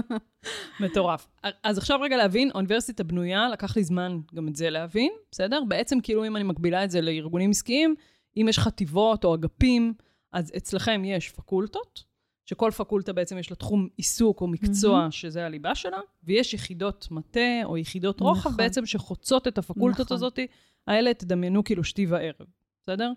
מטורף. 0.80 1.27
אז 1.63 1.77
עכשיו 1.77 2.01
רגע 2.01 2.18
להבין, 2.18 2.50
האוניברסיטה 2.53 3.03
בנויה, 3.03 3.50
לקח 3.50 3.77
לי 3.77 3.84
זמן 3.84 4.20
גם 4.36 4.48
את 4.48 4.56
זה 4.56 4.70
להבין, 4.70 5.12
בסדר? 5.32 5.63
בעצם 5.68 6.00
כאילו 6.03 6.25
אם 6.25 6.36
אני 6.36 6.44
מקבילה 6.44 6.84
את 6.84 6.91
זה 6.91 7.01
לארגונים 7.01 7.50
עסקיים, 7.50 7.96
אם 8.38 8.46
יש 8.50 8.60
חטיבות 8.60 9.24
או 9.24 9.36
אגפים, 9.36 9.94
אז 10.34 10.51
אצלכם 10.58 11.01
יש 11.06 11.30
פקולטות, 11.30 12.03
שכל 12.45 12.71
פקולטה 12.71 13.13
בעצם 13.13 13.38
יש 13.38 13.50
לה 13.50 13.55
תחום 13.55 13.88
עיסוק 13.98 14.41
או 14.41 14.48
מקצוע, 14.48 15.00
מהמם. 15.00 15.12
שזה 15.12 15.45
הליבה 15.45 15.75
שלה, 15.75 16.00
ויש 16.24 16.53
יחידות 16.53 17.07
מטה 17.12 17.63
או 17.63 17.77
יחידות 17.77 18.19
רוחב 18.19 18.39
נכון. 18.39 18.57
בעצם 18.57 18.86
שחוצות 18.86 19.48
את 19.48 19.57
הפקולטות 19.57 20.05
נכון. 20.05 20.15
הזאת. 20.15 20.39
האלה 20.88 21.13
תדמיינו 21.13 21.63
כאילו 21.63 21.83
שתי 21.83 22.05
וערב, 22.05 22.48
בסדר? 22.83 23.12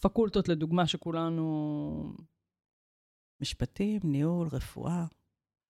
פקולטות 0.00 0.48
לדוגמה 0.48 0.86
שכולנו... 0.86 2.12
משפטים, 3.40 4.00
ניהול, 4.04 4.48
רפואה. 4.52 5.04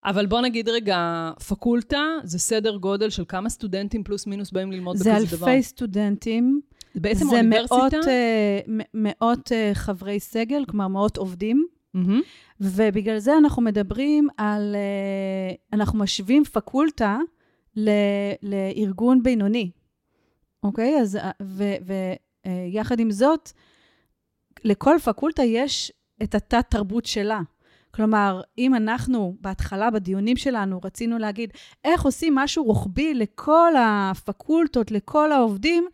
אבל 0.05 0.27
בוא 0.27 0.41
נגיד 0.41 0.69
רגע, 0.69 1.31
פקולטה 1.49 2.05
זה 2.25 2.39
סדר 2.39 2.77
גודל 2.77 3.11
של 3.11 3.25
כמה 3.29 3.49
סטודנטים 3.49 4.05
פלוס 4.05 4.27
מינוס 4.27 4.51
באים 4.51 4.73
ללמוד 4.73 4.97
זה 4.97 5.13
בכזה 5.15 5.37
דבר. 5.37 5.47
אלפי 5.47 5.63
סטודנטים, 5.63 6.61
זה 6.95 7.01
בעצם 7.01 7.25
זה 7.27 7.43
מאות, 7.43 7.71
האוניברסיטה. 7.71 8.11
אה, 8.11 8.61
מ- 8.69 9.03
מאות 9.03 9.53
אה, 9.53 9.71
חברי 9.75 10.21
סגל, 10.21 10.65
כלומר 10.69 10.89
מאות 10.89 11.17
עובדים, 11.17 11.67
מהמם. 11.97 12.21
ובגלל 12.61 13.19
זה 13.19 13.39
אנחנו 13.39 13.63
מדברים 13.63 14.29
על, 14.37 14.77
אה, 14.77 15.55
אנחנו 15.73 15.99
משווים 15.99 16.45
פקולטה 16.45 17.19
ל- 17.77 18.33
לארגון 18.43 19.23
בינוני, 19.23 19.71
אוקיי? 20.63 21.01
אז, 21.01 21.19
ויחד 22.67 23.01
עם 23.01 23.11
זאת, 23.11 23.53
לכל 24.65 24.97
פקולטה 25.05 25.43
יש 25.43 25.93
את 26.23 26.35
התת-תרבות 26.35 27.07
שלה. 27.07 27.41
כלומר, 27.91 28.41
אם 28.59 28.75
אנחנו 28.75 29.37
בהתחלה, 29.41 29.91
בדיונים 29.91 30.37
שלנו, 30.37 30.81
רצינו 30.85 31.19
להגיד 31.19 31.51
איך 31.85 32.03
עושים 32.03 32.35
משהו 32.35 32.65
רוחבי 32.65 33.15
לכל 33.15 33.73
הפקולטות, 33.79 34.91
לכל 34.91 35.33
העובדים, 35.33 35.89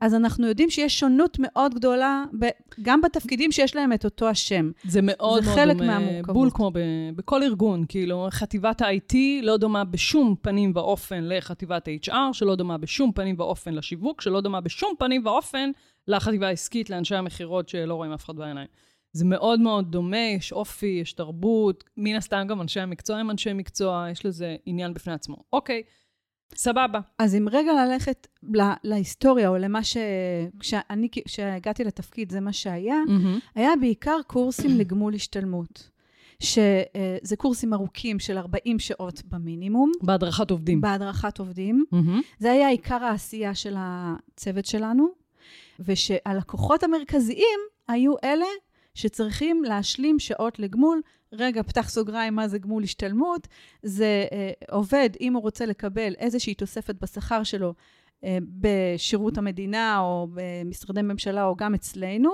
אז 0.00 0.14
אנחנו 0.14 0.46
יודעים 0.46 0.70
שיש 0.70 0.98
שונות 1.00 1.36
מאוד 1.40 1.74
גדולה, 1.74 2.24
ב- 2.38 2.48
גם 2.82 3.00
בתפקידים 3.00 3.52
שיש 3.52 3.76
להם 3.76 3.92
את 3.92 4.04
אותו 4.04 4.28
השם. 4.28 4.70
זה 4.84 5.00
מאוד 5.02 5.42
זה 5.42 5.50
מאוד 5.50 5.58
חלק 5.58 5.76
דומה, 5.76 5.98
מהמורכבות. 5.98 6.34
בול 6.34 6.50
כמו 6.50 6.70
ב, 6.70 6.78
בכל 7.16 7.42
ארגון, 7.42 7.84
כאילו 7.88 8.28
חטיבת 8.30 8.82
ה-IT 8.82 9.14
לא 9.42 9.56
דומה 9.56 9.84
בשום 9.84 10.34
פנים 10.42 10.72
ואופן 10.74 11.24
לחטיבת 11.24 11.88
ה-HR, 11.88 12.32
שלא 12.32 12.54
דומה 12.56 12.78
בשום 12.78 13.12
פנים 13.12 13.34
ואופן 13.38 13.74
לשיווק, 13.74 14.20
שלא 14.20 14.40
דומה 14.40 14.60
בשום 14.60 14.94
פנים 14.98 15.26
ואופן 15.26 15.70
לחטיבה 16.08 16.48
העסקית, 16.48 16.90
לאנשי 16.90 17.14
המכירות 17.14 17.68
שלא 17.68 17.94
רואים 17.94 18.12
אף 18.12 18.24
אחד 18.24 18.36
בעיניים. 18.36 18.68
זה 19.12 19.24
מאוד 19.24 19.60
מאוד 19.60 19.90
דומה, 19.90 20.26
יש 20.36 20.52
אופי, 20.52 20.98
יש 21.02 21.12
תרבות, 21.12 21.84
מן 21.96 22.16
הסתם 22.16 22.46
גם 22.48 22.60
אנשי 22.60 22.80
המקצוע 22.80 23.16
הם 23.16 23.30
אנשי 23.30 23.52
מקצוע, 23.52 24.06
יש 24.10 24.26
לזה 24.26 24.56
עניין 24.66 24.94
בפני 24.94 25.12
עצמו. 25.12 25.36
אוקיי, 25.52 25.82
סבבה. 26.54 27.00
אז 27.18 27.34
אם 27.34 27.48
רגע 27.50 27.72
ללכת 27.72 28.26
לה, 28.42 28.74
להיסטוריה, 28.84 29.48
או 29.48 29.56
למה 29.56 29.84
ש... 29.84 29.96
כשאני, 30.60 31.08
כשהגעתי 31.24 31.84
לתפקיד, 31.84 32.32
זה 32.32 32.40
מה 32.40 32.52
שהיה, 32.52 32.96
מהמם. 33.06 33.38
היה 33.54 33.70
בעיקר 33.80 34.18
קורסים 34.26 34.78
לגמול 34.78 35.14
השתלמות. 35.14 35.90
שזה 36.42 37.36
קורסים 37.36 37.74
ארוכים 37.74 38.18
של 38.18 38.38
40 38.38 38.78
שעות 38.78 39.22
במינימום, 39.24 39.92
בהדרכת 40.02 40.50
עובדים. 40.50 40.80
בהדרכת 40.80 41.38
עובדים. 41.38 41.84
מהמם. 41.92 42.20
זה 42.38 42.52
היה 42.52 42.68
עיקר 42.68 43.04
העשייה 43.04 43.54
של 43.54 43.74
הצוות 43.78 44.66
שלנו, 44.66 45.08
ושהלקוחות 45.80 46.82
המרכזיים 46.82 47.58
היו 47.88 48.14
אלה 48.24 48.46
שצריכים 48.94 49.64
להשלים 49.64 50.18
שעות 50.18 50.58
לגמול. 50.58 51.00
רגע, 51.32 51.62
פתח 51.62 51.88
סוגריים, 51.88 52.34
מה 52.34 52.48
זה 52.48 52.58
גמול 52.58 52.82
השתלמות? 52.82 53.48
זה 53.82 54.26
אה, 54.32 54.50
עובד, 54.70 55.10
אם 55.20 55.34
הוא 55.34 55.42
רוצה 55.42 55.66
לקבל 55.66 56.14
איזושהי 56.18 56.54
תוספת 56.54 56.94
בשכר 57.02 57.42
שלו 57.42 57.74
אה, 58.24 58.38
בשירות 58.60 59.38
המדינה 59.38 59.98
או 60.00 60.28
במשרדי 60.34 61.02
ממשלה 61.02 61.44
או 61.44 61.56
גם 61.56 61.74
אצלנו, 61.74 62.30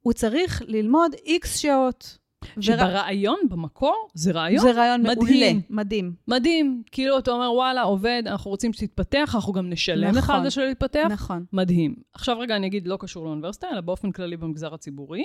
הוא 0.00 0.12
צריך 0.12 0.62
ללמוד 0.66 1.12
איקס 1.26 1.56
שעות. 1.56 2.18
ור- 2.56 2.62
שברעיון, 2.62 3.38
במקור, 3.50 4.08
זה 4.14 4.32
רעיון 4.32 4.62
זה 4.62 4.72
רעיון 4.72 5.02
מדהים. 5.02 5.16
מעולה, 5.18 5.52
מדהים. 5.70 6.12
מדהים. 6.28 6.82
כאילו, 6.90 7.18
אתה 7.18 7.30
אומר, 7.30 7.52
וואלה, 7.52 7.82
עובד, 7.82 8.22
אנחנו 8.26 8.50
רוצים 8.50 8.72
שתתפתח, 8.72 9.32
אנחנו 9.34 9.52
גם 9.52 9.70
נשלם 9.70 10.14
לך. 10.14 10.30
על 10.30 10.42
זה 10.44 10.50
שלא 10.50 10.66
להתפתח. 10.66 11.06
נכון. 11.10 11.44
מדהים. 11.52 11.94
עכשיו 12.14 12.38
רגע, 12.38 12.56
אני 12.56 12.66
אגיד, 12.66 12.86
לא 12.88 12.96
קשור 13.00 13.24
לאוניברסיטה, 13.24 13.66
אלא 13.72 13.80
באופן 13.80 14.12
כללי 14.12 14.36
במגזר 14.36 14.74
הציבורי. 14.74 15.24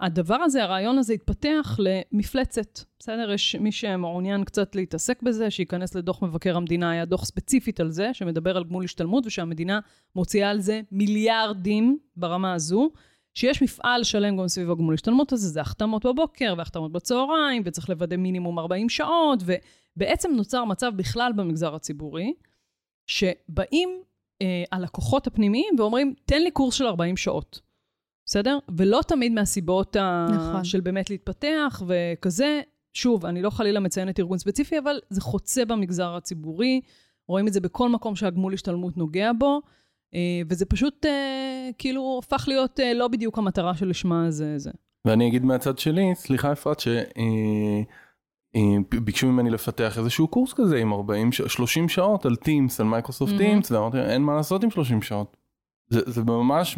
הדבר 0.00 0.34
הזה, 0.34 0.62
הרעיון 0.62 0.98
הזה 0.98 1.12
התפתח 1.12 1.78
למפלצת. 1.78 2.80
בסדר? 2.98 3.32
יש 3.32 3.56
מי 3.56 3.72
שמעוניין 3.72 4.44
קצת 4.44 4.74
להתעסק 4.74 5.22
בזה, 5.22 5.50
שייכנס 5.50 5.94
לדוח 5.94 6.22
מבקר 6.22 6.56
המדינה, 6.56 6.90
היה 6.90 7.04
דוח 7.04 7.24
ספציפית 7.24 7.80
על 7.80 7.90
זה, 7.90 8.10
שמדבר 8.12 8.56
על 8.56 8.64
גמול 8.64 8.84
השתלמות, 8.84 9.26
ושהמדינה 9.26 9.80
מוציאה 10.16 10.50
על 10.50 10.60
זה 10.60 10.80
מיליארדים 10.92 11.98
ברמה 12.16 12.54
הזו. 12.54 12.90
שיש 13.34 13.62
מפעל 13.62 14.04
שלם 14.04 14.36
גם 14.36 14.48
סביב 14.48 14.70
הגמול 14.70 14.94
השתלמות 14.94 15.32
הזה, 15.32 15.48
זה 15.48 15.60
החתמות 15.60 16.06
בבוקר 16.06 16.54
והחתמות 16.58 16.92
בצהריים, 16.92 17.62
וצריך 17.64 17.90
לוודא 17.90 18.16
מינימום 18.16 18.58
40 18.58 18.88
שעות, 18.88 19.42
ובעצם 19.96 20.30
נוצר 20.36 20.64
מצב 20.64 20.92
בכלל 20.96 21.32
במגזר 21.36 21.74
הציבורי, 21.74 22.34
שבאים 23.06 24.02
אה, 24.42 24.64
הלקוחות 24.72 25.26
הפנימיים 25.26 25.74
ואומרים, 25.78 26.14
תן 26.24 26.42
לי 26.42 26.50
קורס 26.50 26.74
של 26.74 26.86
40 26.86 27.16
שעות, 27.16 27.60
בסדר? 28.30 28.58
ולא 28.76 29.00
תמיד 29.08 29.32
מהסיבות 29.32 29.96
ה... 29.96 30.26
נכון. 30.34 30.64
של 30.64 30.80
באמת 30.80 31.10
להתפתח 31.10 31.82
וכזה. 31.86 32.60
שוב, 32.94 33.26
אני 33.26 33.42
לא 33.42 33.50
חלילה 33.50 33.80
מציינת 33.80 34.20
ארגון 34.20 34.38
ספציפי, 34.38 34.78
אבל 34.78 34.96
זה 35.10 35.20
חוצה 35.20 35.64
במגזר 35.64 36.16
הציבורי, 36.16 36.80
רואים 37.28 37.48
את 37.48 37.52
זה 37.52 37.60
בכל 37.60 37.88
מקום 37.88 38.16
שהגמול 38.16 38.54
השתלמות 38.54 38.96
נוגע 38.96 39.30
בו. 39.38 39.60
אה, 40.14 40.40
וזה 40.48 40.66
פשוט 40.66 41.06
אה, 41.06 41.70
כאילו 41.78 42.20
הפך 42.24 42.44
להיות 42.48 42.80
אה, 42.80 42.94
לא 42.94 43.08
בדיוק 43.08 43.38
המטרה 43.38 43.74
שלשמה 43.74 44.30
זה 44.30 44.58
זה. 44.58 44.70
ואני 45.04 45.28
אגיד 45.28 45.44
מהצד 45.44 45.78
שלי, 45.78 46.14
סליחה 46.14 46.52
אפרת, 46.52 46.80
שביקשו 48.54 49.26
ממני 49.26 49.50
לפתח 49.50 49.98
איזשהו 49.98 50.28
קורס 50.28 50.52
כזה 50.52 50.78
עם 50.78 50.92
40, 50.92 51.32
ש- 51.32 51.42
30 51.42 51.88
שעות 51.88 52.26
על 52.26 52.32
Teams, 52.44 52.74
על 52.78 52.86
מייקרוסופט 52.86 53.32
Mhm. 53.32 53.40
Teams, 53.40 53.74
ואמרתי, 53.74 53.98
אין 53.98 54.22
מה 54.22 54.34
לעשות 54.34 54.64
עם 54.64 54.70
30 54.70 55.02
שעות. 55.02 55.36
זה, 55.88 56.00
זה 56.06 56.22
ממש 56.24 56.76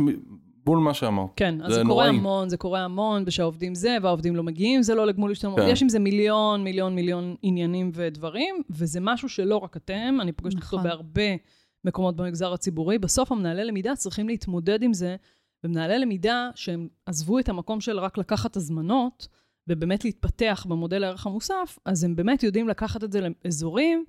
בול 0.64 0.78
מה 0.78 0.94
שאמרת. 0.94 1.30
כן, 1.36 1.62
אז 1.62 1.72
זה 1.72 1.74
זה 1.74 1.82
קורה. 1.88 2.08
המון, 2.08 2.48
זה 2.48 2.56
קורה 2.56 2.84
המון, 2.84 3.22
ושהעובדים 3.26 3.74
זה, 3.74 3.96
והעובדים 4.02 4.36
לא 4.36 4.42
מגיעים, 4.42 4.82
זה 4.82 4.94
לא 4.94 5.06
לגמול 5.06 5.30
השתלמות. 5.30 5.58
כן. 5.60 5.68
יש 5.68 5.82
עם 5.82 5.88
זה 5.88 5.98
מיליון, 5.98 6.64
מיליון, 6.64 6.94
מיליון 6.94 7.36
עניינים 7.42 7.90
ודברים, 7.94 8.62
וזה 8.70 9.00
משהו 9.00 9.28
שלא 9.28 9.56
רק 9.56 9.76
אתם, 9.76 10.18
אני 10.20 10.32
פוגשת 10.32 10.56
נכון. 10.56 10.78
אותו 10.78 10.88
בהרבה 10.88 11.36
מקומות 11.84 12.16
במגזר 12.16 12.52
הציבורי. 12.52 12.98
בסוף 12.98 13.32
המנהלי 13.32 13.64
למידה 13.64 13.96
צריכים 13.96 14.28
להתמודד 14.28 14.82
עם 14.82 14.94
זה, 14.94 15.16
ומנהלי 15.64 15.98
למידה 15.98 16.50
שהם 16.54 16.88
עזבו 17.06 17.38
את 17.38 17.48
המקום 17.48 17.80
של 17.80 17.98
רק 17.98 18.18
לקחת 18.18 18.56
הזמנות, 18.56 19.28
ובאמת 19.68 20.04
להתפתח 20.04 20.66
במודל 20.68 21.04
הערך 21.04 21.26
המוסף, 21.26 21.78
אז 21.84 22.04
הם 22.04 22.16
באמת 22.16 22.42
יודעים 22.42 22.68
לקחת 22.68 23.04
את 23.04 23.12
זה 23.12 23.20
לאזורים 23.44 24.04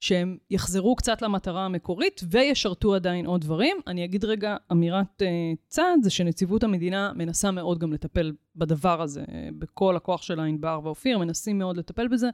שהם 0.00 0.36
יחזרו 0.50 0.96
קצת 0.96 1.22
למטרה 1.22 1.64
המקורית 1.64 2.20
וישרתו 2.30 2.94
עדיין 2.94 3.26
עוד 3.26 3.40
דברים. 3.40 3.76
אני 3.86 4.04
אגיד 4.04 4.24
רגע 4.24 4.56
אמירת 4.72 5.22
uh, 5.22 5.24
צד, 5.68 5.96
זה 6.02 6.10
שנציבות 6.10 6.64
המדינה 6.64 7.12
מנסה 7.14 7.50
מאוד 7.50 7.78
גם 7.78 7.92
לטפל 7.92 8.32
בדבר 8.56 9.02
הזה. 9.02 9.20
אה, 9.20 9.48
בכל 9.58 9.96
הכוח 9.96 10.22
שלה, 10.22 10.42
ענבר 10.44 10.80
ואופיר, 10.82 11.18
מנסים 11.18 11.58
מאוד 11.58 11.76
לטפל 11.76 12.08
בזה. 12.08 12.28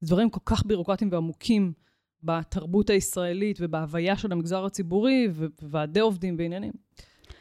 זה 0.00 0.06
דברים 0.06 0.30
כל 0.30 0.40
כך 0.44 0.66
בירוקרטיים 0.66 1.12
ועמוקים 1.12 1.72
בתרבות 2.22 2.90
הישראלית 2.90 3.58
ובהוויה 3.60 4.16
של 4.16 4.32
המגזר 4.32 4.64
הציבורי, 4.64 5.28
וועדי 5.62 6.00
עובדים 6.00 6.34
ועניינים. 6.38 6.72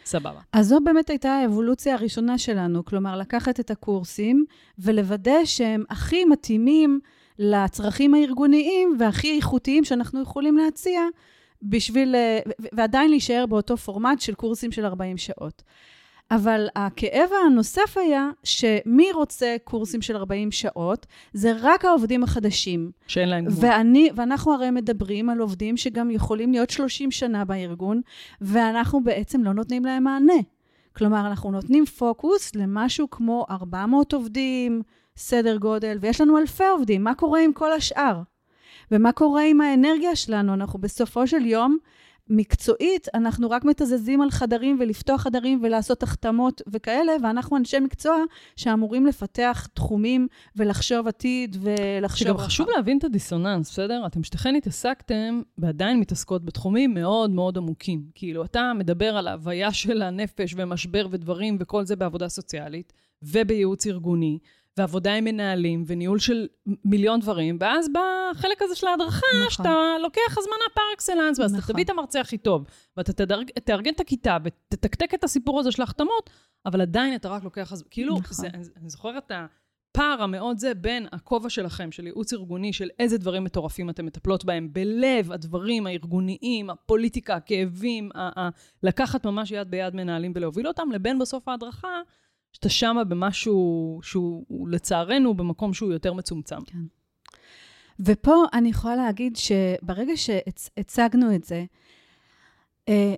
סבבה. 0.05 0.41
אז 0.53 0.67
זו 0.67 0.79
באמת 0.83 1.09
הייתה 1.09 1.29
האבולוציה 1.29 1.95
הראשונה 1.95 2.37
שלנו, 2.37 2.85
כלומר, 2.85 3.17
לקחת 3.17 3.59
את 3.59 3.71
הקורסים 3.71 4.45
ולוודא 4.79 5.45
שהם 5.45 5.83
הכי 5.89 6.25
מתאימים 6.25 6.99
לצרכים 7.39 8.13
הארגוניים 8.13 8.95
והכי 8.99 9.35
איכותיים 9.35 9.83
שאנחנו 9.83 10.21
יכולים 10.21 10.57
להציע, 10.57 11.01
בשביל, 11.63 12.15
אה, 12.15 12.39
ועדיין 12.73 13.09
להישאר 13.09 13.45
באותו 13.45 13.77
פורמט 13.77 14.21
של 14.21 14.33
קורסים 14.33 14.71
של 14.71 14.85
40 14.85 15.17
שעות. 15.17 15.63
אבל 16.31 16.67
הכאב 16.75 17.29
הנוסף 17.45 17.97
היה 17.97 18.29
שמי 18.43 19.11
רוצה 19.11 19.55
קורסים 19.63 20.01
של 20.01 20.15
40 20.15 20.51
שעות? 20.51 21.05
זה 21.33 21.53
רק 21.61 21.85
העובדים 21.85 22.23
החדשים. 22.23 22.91
שאין 23.07 23.29
להם 23.29 23.45
גמול. 23.45 23.59
ואני, 23.61 24.09
ואנחנו 24.15 24.53
הרי 24.53 24.71
מדברים 24.71 25.29
על 25.29 25.39
עובדים 25.39 25.77
שגם 25.77 26.11
יכולים 26.11 26.51
להיות 26.51 26.69
30 26.69 27.11
שנה 27.11 27.45
בארגון, 27.45 28.01
ואנחנו 28.41 29.03
בעצם 29.03 29.43
לא 29.43 29.53
נותנים 29.53 29.85
להם 29.85 30.03
מענה. 30.03 30.33
כלומר, 30.95 31.27
אנחנו 31.27 31.51
נותנים 31.51 31.85
פוקוס 31.85 32.55
למשהו 32.55 33.09
כמו 33.09 33.45
400 33.49 34.13
עובדים, 34.13 34.81
סדר 35.17 35.57
גודל, 35.57 35.97
ויש 36.01 36.21
לנו 36.21 36.37
אלפי 36.37 36.67
עובדים. 36.67 37.03
מה 37.03 37.15
קורה 37.15 37.39
עם 37.43 37.53
כל 37.53 37.71
השאר? 37.71 38.21
ומה 38.91 39.11
קורה 39.11 39.43
עם 39.43 39.61
האנרגיה 39.61 40.15
שלנו? 40.15 40.53
אנחנו 40.53 40.79
בסופו 40.79 41.27
של 41.27 41.45
יום, 41.45 41.77
מקצועית, 42.29 43.07
אנחנו 43.13 43.49
רק 43.49 43.65
מתזזים 43.65 44.21
על 44.21 44.31
חדרים 44.31 44.77
ולפתוח 44.79 45.21
חדרים 45.21 45.59
ולעשות 45.63 46.03
החתמות 46.03 46.61
וכאלה, 46.67 47.11
ואנחנו 47.23 47.57
אנשי 47.57 47.79
מקצוע 47.79 48.17
שאמורים 48.55 49.05
לפתח 49.05 49.67
תחומים 49.73 50.27
ולחשוב 50.55 51.07
עתיד 51.07 51.57
ולחשוב... 51.61 52.27
שגם. 52.27 52.37
חשוב 52.37 52.67
להבין 52.75 52.97
את 52.97 53.03
הדיסוננס, 53.03 53.71
בסדר? 53.71 54.03
אתם 54.05 54.23
שתיכן 54.23 54.55
התעסקתם 54.55 55.41
ועדיין 55.57 55.99
מתעסקות 55.99 56.45
בתחומים 56.45 56.93
מאוד 56.93 57.31
מאוד 57.31 57.57
עמוקים. 57.57 58.03
כאילו, 58.15 58.45
אתה 58.45 58.71
מדבר 58.75 59.17
על 59.17 59.27
ההוויה 59.27 59.73
של 59.73 60.01
הנפש 60.01 60.53
ומשבר 60.57 61.07
ודברים 61.11 61.57
וכל 61.59 61.85
זה 61.85 61.95
בעבודה 61.95 62.29
סוציאלית 62.29 62.93
ובייעוץ 63.23 63.87
ארגוני. 63.87 64.39
ועבודה 64.77 65.13
עם 65.13 65.23
מנהלים, 65.23 65.83
וניהול 65.87 66.19
של 66.19 66.47
מיליון 66.85 67.19
דברים, 67.19 67.57
ואז 67.59 67.87
בא 67.93 68.01
החלק 68.31 68.61
הזה 68.61 68.75
של 68.75 68.87
ההדרכה, 68.87 69.25
נכון. 69.39 69.49
שאתה 69.49 69.73
לוקח 70.01 70.37
הזמנה 70.37 70.65
פר 70.73 70.81
אקסלנס, 70.95 71.39
ואז 71.39 71.51
אתה 71.51 71.57
נכון. 71.59 71.73
תביא 71.73 71.83
את 71.83 71.89
המרצה 71.89 72.21
הכי 72.21 72.37
טוב, 72.37 72.65
ואתה 72.97 73.13
תדרג, 73.13 73.49
תארגן 73.63 73.91
את 73.93 73.99
הכיתה, 73.99 74.37
ותתקתק 74.43 75.13
את 75.13 75.23
הסיפור 75.23 75.59
הזה 75.59 75.71
של 75.71 75.81
ההחתמות, 75.81 76.29
אבל 76.65 76.81
עדיין 76.81 77.15
אתה 77.15 77.29
רק 77.29 77.43
לוקח... 77.43 77.71
הז- 77.73 77.83
כאילו, 77.89 78.13
נכון. 78.17 78.27
זה, 78.31 78.47
אני 78.53 78.63
אני 78.81 78.89
זוכרת 78.89 79.23
את 79.25 79.31
הפער 79.91 80.21
המאוד 80.23 80.57
זה 80.57 80.73
בין 80.73 81.07
הכובע 81.11 81.49
שלכם, 81.49 81.91
של 81.91 82.05
ייעוץ 82.05 82.33
ארגוני, 82.33 82.73
של 82.73 82.89
איזה 82.99 83.17
דברים 83.17 83.43
מטורפים 83.43 83.89
אתם 83.89 84.05
מטפלות 84.05 84.45
בהם, 84.45 84.69
בלב 84.73 85.31
הדברים 85.31 85.87
הארגוניים, 85.87 86.69
הפוליטיקה, 86.69 87.35
הכאבים, 87.35 88.09
ה- 88.15 88.39
ה- 88.41 88.49
לקחת 88.83 89.25
ממש 89.25 89.51
יד 89.51 89.71
ביד 89.71 89.95
מנהלים 89.95 90.31
ולהוביל 90.35 90.67
אותם, 90.67 90.91
לבין 90.91 91.19
בסוף 91.19 91.47
ההדרכה, 91.47 92.01
שאתה 92.53 92.69
שמה 92.69 93.03
במשהו 93.03 93.99
שהוא 94.03 94.45
הוא, 94.47 94.69
לצערנו 94.69 95.33
במקום 95.33 95.73
שהוא 95.73 95.93
יותר 95.93 96.13
מצומצם. 96.13 96.59
ופה 97.99 98.43
אני 98.53 98.69
יכולה 98.69 98.95
להגיד 98.95 99.35
שברגע 99.35 100.13
שהצגנו 100.15 101.35
את 101.35 101.43
זה, 101.43 101.65
אה, 102.89 103.15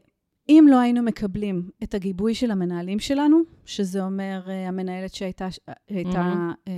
אם 0.49 0.65
לא 0.69 0.79
היינו 0.79 1.03
מקבלים 1.03 1.69
את 1.83 1.93
הגיבוי 1.93 2.35
של 2.35 2.51
המנהלים 2.51 2.99
שלנו, 2.99 3.41
שזה 3.65 4.03
אומר 4.03 4.41
אה, 4.47 4.67
המנהלת 4.67 5.13
שהייתה 5.13 5.47
הייתה, 5.87 6.51
אה, 6.67 6.73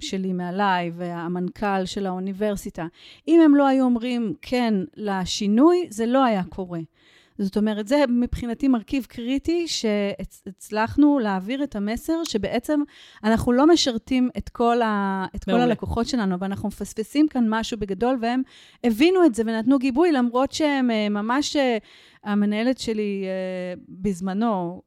שלי 0.00 0.32
מעליי 0.32 0.90
והמנכ"ל 0.94 1.84
של 1.84 2.06
האוניברסיטה, 2.06 2.86
אם 3.28 3.40
הם 3.44 3.54
לא 3.54 3.66
היו 3.66 3.84
אומרים 3.84 4.34
כן 4.42 4.74
לשינוי, 4.96 5.86
זה 5.90 6.06
לא 6.06 6.24
היה 6.24 6.44
קורה. 6.44 6.80
זאת 7.38 7.56
אומרת, 7.56 7.88
זה 7.88 8.04
מבחינתי 8.08 8.68
מרכיב 8.68 9.04
קריטי 9.04 9.68
שהצלחנו 9.68 11.18
להעביר 11.18 11.64
את 11.64 11.76
המסר 11.76 12.24
שבעצם 12.24 12.80
אנחנו 13.24 13.52
לא 13.52 13.66
משרתים 13.66 14.30
את 14.38 14.48
כל, 14.48 14.82
ה, 14.82 15.26
את 15.36 15.44
כל. 15.44 15.50
הלקוחות 15.52 16.06
שלנו, 16.06 16.40
ואנחנו 16.40 16.68
מפספסים 16.68 17.28
כאן 17.28 17.44
משהו 17.48 17.78
בגדול, 17.78 18.18
והם 18.20 18.42
הבינו 18.84 19.24
את 19.24 19.34
זה 19.34 19.42
ונתנו 19.46 19.78
גיבוי, 19.78 20.12
למרות 20.12 20.52
שהם 20.52 20.90
אה, 20.90 21.08
ממש, 21.08 21.56
אה, 21.56 21.78
המנהלת 22.24 22.78
שלי 22.78 23.24
אה, 23.24 23.74
בזמנו, 23.88 24.82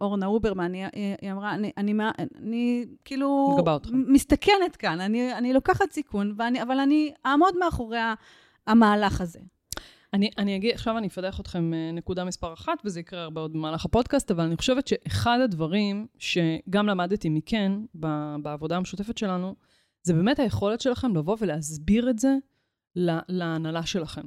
אורנה 0.00 0.26
אוברמן, 0.26 0.74
היא, 0.74 0.86
היא 1.20 1.32
אמרה, 1.32 1.54
אני, 1.54 1.70
אני, 1.76 1.94
אני 2.42 2.84
כאילו 3.04 3.54
מגבה 3.58 3.72
אותך. 3.72 3.88
מסתכנת 3.92 4.76
כאן, 4.78 5.00
אני, 5.00 5.34
אני 5.34 5.52
לוקחת 5.52 5.92
סיכון, 5.92 6.34
ואני, 6.36 6.62
אבל 6.62 6.78
אני 6.78 7.12
אעמוד 7.26 7.54
מאחורי 7.58 7.98
המהלך 8.66 9.20
הזה. 9.20 9.40
אני, 10.14 10.30
אני 10.38 10.56
אגיד, 10.56 10.74
עכשיו 10.74 10.98
אני 10.98 11.06
אפתח 11.06 11.40
אתכם 11.40 11.74
אה, 11.74 11.90
נקודה 11.92 12.24
מספר 12.24 12.52
אחת, 12.52 12.82
וזה 12.84 13.00
יקרה 13.00 13.22
הרבה 13.22 13.40
עוד 13.40 13.52
במהלך 13.52 13.84
הפודקאסט, 13.84 14.30
אבל 14.30 14.44
אני 14.44 14.56
חושבת 14.56 14.86
שאחד 14.86 15.38
הדברים 15.44 16.06
שגם 16.18 16.86
למדתי 16.86 17.28
מכן, 17.28 17.72
בעבודה 18.42 18.76
המשותפת 18.76 19.18
שלנו, 19.18 19.54
זה 20.02 20.14
באמת 20.14 20.38
היכולת 20.38 20.80
שלכם 20.80 21.16
לבוא 21.16 21.36
ולהסביר 21.40 22.10
את 22.10 22.18
זה 22.18 22.36
להנהלה 23.28 23.86
שלכם. 23.86 24.22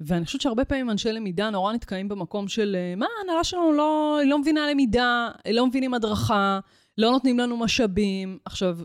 ואני 0.00 0.24
חושבת 0.24 0.40
שהרבה 0.40 0.64
פעמים 0.64 0.90
אנשי 0.90 1.12
למידה 1.12 1.50
נורא 1.50 1.72
נתקעים 1.72 2.08
במקום 2.08 2.48
של, 2.48 2.76
אה, 2.78 2.96
מה, 2.96 3.06
ההנהלה 3.18 3.44
שלנו 3.44 3.72
לא, 3.72 4.20
לא 4.26 4.38
מבינה 4.38 4.70
למידה, 4.70 5.30
לא 5.52 5.66
מבינים 5.66 5.94
הדרכה, 5.94 6.60
לא 6.98 7.10
נותנים 7.10 7.38
לנו 7.38 7.56
משאבים. 7.56 8.38
עכשיו, 8.44 8.78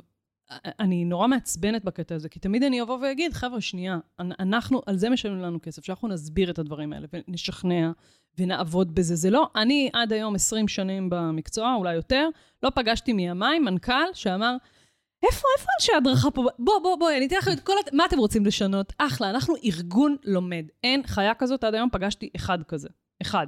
אני 0.79 1.05
נורא 1.05 1.27
מעצבנת 1.27 1.83
בקטע 1.83 2.15
הזה, 2.15 2.29
כי 2.29 2.39
תמיד 2.39 2.63
אני 2.63 2.81
אבוא 2.81 2.97
ואגיד, 3.01 3.33
חבר'ה, 3.33 3.61
שנייה, 3.61 3.97
אנ- 4.19 4.31
אנחנו, 4.39 4.81
על 4.85 4.97
זה 4.97 5.09
משלמים 5.09 5.39
לנו 5.41 5.59
כסף, 5.61 5.85
שאנחנו 5.85 6.07
נסביר 6.07 6.49
את 6.51 6.59
הדברים 6.59 6.93
האלה 6.93 7.07
ונשכנע 7.13 7.91
ונעבוד 8.37 8.95
בזה. 8.95 9.15
זה 9.15 9.29
לא, 9.29 9.49
אני 9.55 9.89
עד 9.93 10.13
היום 10.13 10.35
20 10.35 10.67
שנים 10.67 11.09
במקצוע, 11.09 11.73
אולי 11.77 11.93
יותר, 11.95 12.29
לא 12.63 12.69
פגשתי 12.75 13.13
מימיי 13.13 13.59
מנכ"ל 13.59 13.93
שאמר, 14.13 14.55
איפה, 15.23 15.47
איפה 15.57 15.67
אנשי 15.79 15.91
הדרכה 15.97 16.31
פה? 16.31 16.41
בוא, 16.59 16.79
בוא, 16.83 16.95
בוא, 16.99 17.11
אני 17.17 17.27
אתן 17.27 17.35
לכם 17.35 17.51
את 17.51 17.59
כל... 17.59 17.73
הת- 17.85 17.93
מה 17.93 18.05
אתם 18.05 18.17
רוצים 18.17 18.45
לשנות? 18.45 18.93
אחלה, 18.97 19.29
אנחנו 19.29 19.55
ארגון 19.65 20.15
לומד. 20.25 20.65
אין 20.83 21.01
חיה 21.05 21.33
כזאת, 21.33 21.63
עד 21.63 21.73
היום 21.75 21.89
פגשתי 21.91 22.29
אחד 22.35 22.63
כזה. 22.63 22.89
אחד. 23.21 23.47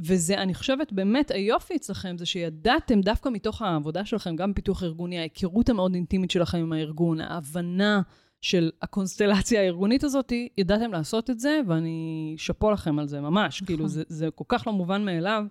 וזה, 0.00 0.42
אני 0.42 0.54
חושבת, 0.54 0.92
באמת 0.92 1.30
היופי 1.30 1.76
אצלכם 1.76 2.18
זה 2.18 2.26
שידעתם 2.26 3.00
דווקא 3.00 3.28
מתוך 3.28 3.62
העבודה 3.62 4.04
שלכם, 4.04 4.36
גם 4.36 4.52
פיתוח 4.52 4.82
ארגוני, 4.82 5.18
ההיכרות 5.18 5.68
המאוד 5.68 5.94
אינטימית 5.94 6.30
שלכם 6.30 6.58
עם 6.58 6.72
הארגון, 6.72 7.20
ההבנה 7.20 8.02
של 8.40 8.70
הקונסטלציה 8.82 9.60
הארגונית 9.60 10.04
הזאת, 10.04 10.32
ידעתם 10.58 10.92
לעשות 10.92 11.30
את 11.30 11.40
זה, 11.40 11.60
ואני 11.66 12.34
שאפו 12.38 12.70
לכם 12.70 12.98
על 12.98 13.08
זה, 13.08 13.20
ממש. 13.20 13.62
נכון. 13.62 13.66
כאילו, 13.66 13.88
זה, 13.88 14.02
זה 14.08 14.28
כל 14.34 14.44
כך 14.48 14.66
לא 14.66 14.72
מובן 14.72 15.04
מאליו. 15.04 15.44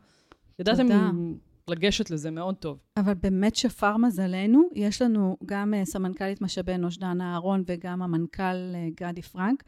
ידעתם 0.59 0.83
תודה. 0.83 1.09
לגשת 1.69 2.09
לזה 2.09 2.31
מאוד 2.31 2.55
טוב. 2.55 2.77
אבל 2.97 3.13
באמת 3.13 3.55
שפר 3.55 3.97
מזלנו, 3.97 4.69
יש 4.75 5.01
לנו 5.01 5.37
גם 5.45 5.73
אה, 5.73 5.85
סמנכ"לית 5.85 6.41
משאבי 6.41 6.75
אנוש 6.75 6.97
דנה 6.97 7.33
אהרון 7.33 7.63
וגם 7.67 8.01
המנכ"ל 8.01 8.75
אה, 8.75 8.87
גדי 8.95 9.21
פרנק, 9.21 9.63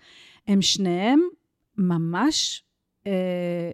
הם 0.47 0.61
שניהם 0.61 1.19
ממש, 1.77 2.63
אה, 3.07 3.70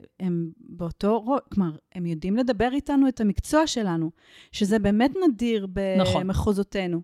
באותו, 0.78 1.20
רו- 1.26 1.38
כלומר, 1.54 1.72
הם 1.96 2.06
יודעים 2.06 2.36
לדבר 2.36 2.70
איתנו 2.74 3.08
את 3.08 3.22
המקצוע 3.22 3.68
שלנו, 3.68 4.12
שזה 4.52 4.80
באמת 4.80 5.12
נדיר 5.28 5.68
נכון. 5.98 6.24
במחוזותינו. 6.24 7.02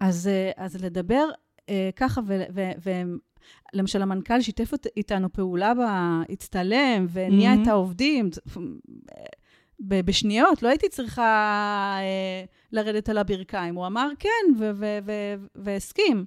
אז, 0.00 0.28
אה, 0.28 0.50
אז 0.56 0.84
לדבר 0.84 1.24
אה, 1.68 1.90
ככה, 1.96 2.20
ו- 2.26 2.42
ו- 2.54 2.70
ו- 2.84 3.02
למשל 3.74 4.02
המנכ"ל 4.02 4.40
שיתף 4.40 4.70
איתנו 4.96 5.32
פעולה, 5.32 5.74
בה, 5.74 6.22
הצטלם 6.30 7.06
והניע 7.08 7.50
מהמם. 7.50 7.62
את 7.62 7.68
העובדים. 7.68 8.30
ב- 9.80 10.00
בשניות, 10.00 10.62
לא 10.62 10.68
הייתי 10.68 10.88
צריכה 10.88 11.22
אה, 12.00 12.44
לרדת 12.72 13.08
על 13.08 13.18
הברכיים. 13.18 13.74
הוא 13.74 13.86
אמר 13.86 14.08
כן, 14.18 14.28
ו- 14.58 14.70
ו- 14.74 14.98
ו- 15.04 15.34
והסכים. 15.54 16.24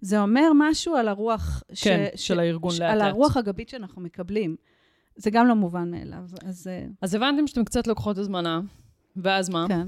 זה 0.00 0.20
אומר 0.22 0.50
משהו 0.54 0.96
על 0.96 1.08
הרוח... 1.08 1.62
כן, 1.82 2.04
ש- 2.14 2.26
של 2.26 2.38
הארגון 2.40 2.70
ש- 2.70 2.80
לאט 2.80 2.92
על 2.92 2.98
לאט. 2.98 3.06
הרוח 3.08 3.36
הגבית 3.36 3.68
שאנחנו 3.68 4.02
מקבלים. 4.02 4.56
זה 5.16 5.30
גם 5.30 5.46
לא 5.46 5.54
מובן 5.54 5.90
מאליו. 5.90 6.24
אז 6.44 6.66
אה, 6.66 6.86
אז 7.02 7.14
הבנתם 7.14 7.46
שאתם 7.46 7.64
קצת 7.64 7.86
לוקחות 7.86 8.18
הזמנה, 8.18 8.60
ואז 9.16 9.50
מה? 9.50 9.64
כן. 9.68 9.86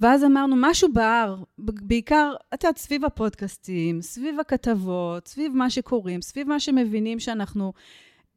ואז 0.00 0.24
אמרנו, 0.24 0.56
משהו 0.58 0.92
בער, 0.92 1.36
בעיקר, 1.58 2.32
את 2.54 2.64
יודעת, 2.64 2.78
סביב 2.78 3.04
הפודקאסטים, 3.04 4.02
סביב 4.02 4.40
הכתבות, 4.40 5.28
סביב 5.28 5.52
מה 5.56 5.70
שקוראים, 5.70 6.22
סביב 6.22 6.48
מה 6.48 6.60
שמבינים 6.60 7.20
שאנחנו, 7.20 7.72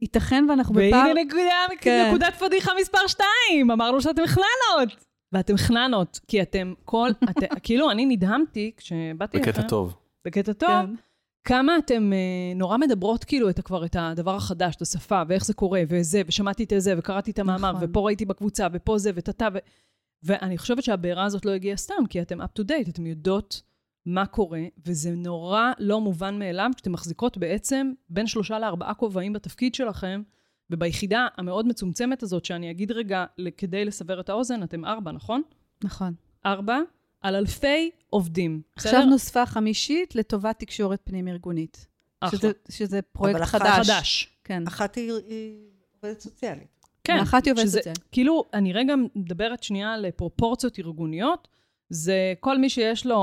ייתכן 0.01 0.45
ואנחנו 0.49 0.73
בפער... 0.73 1.05
והנה 1.07 1.23
נקודה, 1.23 1.75
כן. 1.79 2.05
נקודת 2.07 2.33
פדיחה 2.33 2.71
מספר 2.81 3.07
2, 3.07 3.71
אמרנו 3.71 4.01
שאתם 4.01 4.25
חננות. 4.25 5.05
ואתם 5.31 5.57
חננות, 5.57 6.19
כי 6.27 6.41
אתם 6.41 6.73
כל, 6.85 7.09
את, 7.29 7.37
כאילו, 7.63 7.91
אני 7.91 8.05
נדהמתי 8.05 8.71
כשבאתי 8.77 9.37
בקטע 9.37 9.59
לכם, 9.59 9.67
טוב. 9.67 9.95
בקטע 10.25 10.53
טוב, 10.53 10.69
כן. 10.69 10.95
כמה 11.45 11.77
אתם 11.77 12.13
אה, 12.13 12.53
נורא 12.55 12.77
מדברות 12.77 13.23
כאילו 13.23 13.49
את, 13.49 13.59
כבר 13.59 13.85
את 13.85 13.95
הדבר 13.99 14.35
החדש, 14.35 14.75
את 14.75 14.81
השפה, 14.81 15.21
ואיך 15.27 15.45
זה 15.45 15.53
קורה, 15.53 15.81
וזה, 15.87 16.21
ושמעתי 16.27 16.63
את 16.63 16.73
זה, 16.77 16.93
וקראתי 16.97 17.31
את 17.31 17.39
המאמר, 17.39 17.71
נכון. 17.71 17.89
ופה 17.89 17.99
ראיתי 17.99 18.25
בקבוצה, 18.25 18.67
ופה 18.73 18.97
זה, 18.97 19.11
וטאטה, 19.15 19.47
ו... 19.53 19.57
ואני 20.23 20.57
חושבת 20.57 20.83
שהבעירה 20.83 21.25
הזאת 21.25 21.45
לא 21.45 21.51
הגיעה 21.51 21.77
סתם, 21.77 22.05
כי 22.09 22.21
אתם 22.21 22.41
up 22.41 22.59
to 22.59 22.63
date, 22.63 22.89
אתם 22.89 23.05
יודעות 23.05 23.61
מה 24.05 24.25
קורה, 24.25 24.63
וזה 24.85 25.11
נורא 25.11 25.71
לא 25.79 26.01
מובן 26.01 26.39
מאליו, 26.39 26.71
שאתם 26.77 26.91
מחזיקות 26.91 27.37
בעצם 27.37 27.91
בין 28.09 28.27
שלושה 28.27 28.59
לארבעה 28.59 28.93
כובעים 28.93 29.33
בתפקיד 29.33 29.75
שלכם, 29.75 30.21
וביחידה 30.69 31.27
המאוד 31.37 31.67
מצומצמת 31.67 32.23
הזאת, 32.23 32.45
שאני 32.45 32.71
אגיד 32.71 32.91
רגע, 32.91 33.25
כדי 33.57 33.85
לסבר 33.85 34.19
את 34.19 34.29
האוזן, 34.29 34.63
אתם 34.63 34.85
ארבע, 34.85 35.11
נכון? 35.11 35.41
נכון. 35.83 36.13
ארבע, 36.45 36.79
על 37.21 37.35
אלפי 37.35 37.91
עובדים. 38.15 38.61
עכשיו 38.75 39.05
נוספה 39.05 39.45
חמישית 39.45 40.15
לטובת 40.15 40.59
תקשורת 40.59 40.99
פנים-ארגונית. 41.03 41.87
אחלה. 42.19 42.39
שזה, 42.39 42.51
שזה 42.69 43.01
פרויקט 43.01 43.35
אבל 43.35 43.43
אחת- 43.43 43.61
חדש. 43.61 43.89
חדש. 43.89 44.29
כן. 44.43 44.67
אחת 44.67 44.95
היא 44.95 45.11
היא 45.27 45.57
עובדת 46.01 46.19
סוציאלית. 46.19 46.67
כן. 47.03 47.17
ואחת 47.19 47.45
היא 47.45 47.51
עובדת 47.53 47.67
סוציאלית. 47.67 47.99
כאילו, 48.11 48.45
אני 48.53 48.73
רגע 48.73 48.93
מדברת 49.15 49.63
שנייה 49.63 49.93
על 49.93 50.11
פרופורציות 50.11 50.79
ארגוניות. 50.79 51.47
זה 51.89 52.33
כל 52.39 52.57
מי 52.57 52.69
שיש 52.69 53.05
לו, 53.05 53.17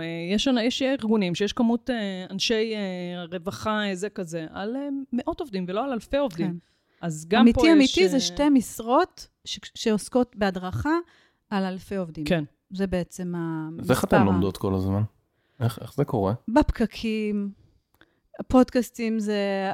אה, 0.00 0.34
יש, 0.34 0.48
יש 0.62 0.82
ארגונים 0.82 1.34
שיש 1.34 1.52
כמות 1.52 1.90
אה, 1.90 2.26
אנשי 2.30 2.74
אה, 2.74 3.24
רווחה, 3.32 3.80
זה 3.94 4.08
כזה, 4.08 4.46
על 4.50 4.76
מאות 5.12 5.40
עובדים 5.40 5.64
ולא 5.68 5.84
על 5.84 5.92
אלפי 5.92 6.16
עובדים. 6.16 6.46
כן. 6.50 6.56
אז 7.00 7.26
גם 7.28 7.38
פה 7.52 7.60
אמיתי 7.60 7.66
יש... 7.66 7.72
אמיתי 7.72 8.08
זה 8.08 8.16
אה, 8.16 8.20
שתי 8.20 8.48
משרות 8.48 9.28
ש- 9.44 9.60
שעוסקות 9.74 10.36
בהדרכה 10.36 10.94
על 11.50 11.64
אלפי 11.64 11.96
עובדים. 11.96 12.24
כן. 12.24 12.44
זה 12.70 12.86
בעצם 12.86 13.34
המספר. 13.36 13.82
אז 13.82 13.90
איך 13.90 14.04
אתן 14.04 14.24
לומדות 14.24 14.56
כל 14.56 14.74
הזמן? 14.74 15.02
איך 15.60 15.78
איך 15.82 15.94
זה 15.94 16.04
קורה? 16.04 16.34
בפקקים, 16.48 17.50
פודקאסטים 18.48 19.18
זה... 19.18 19.70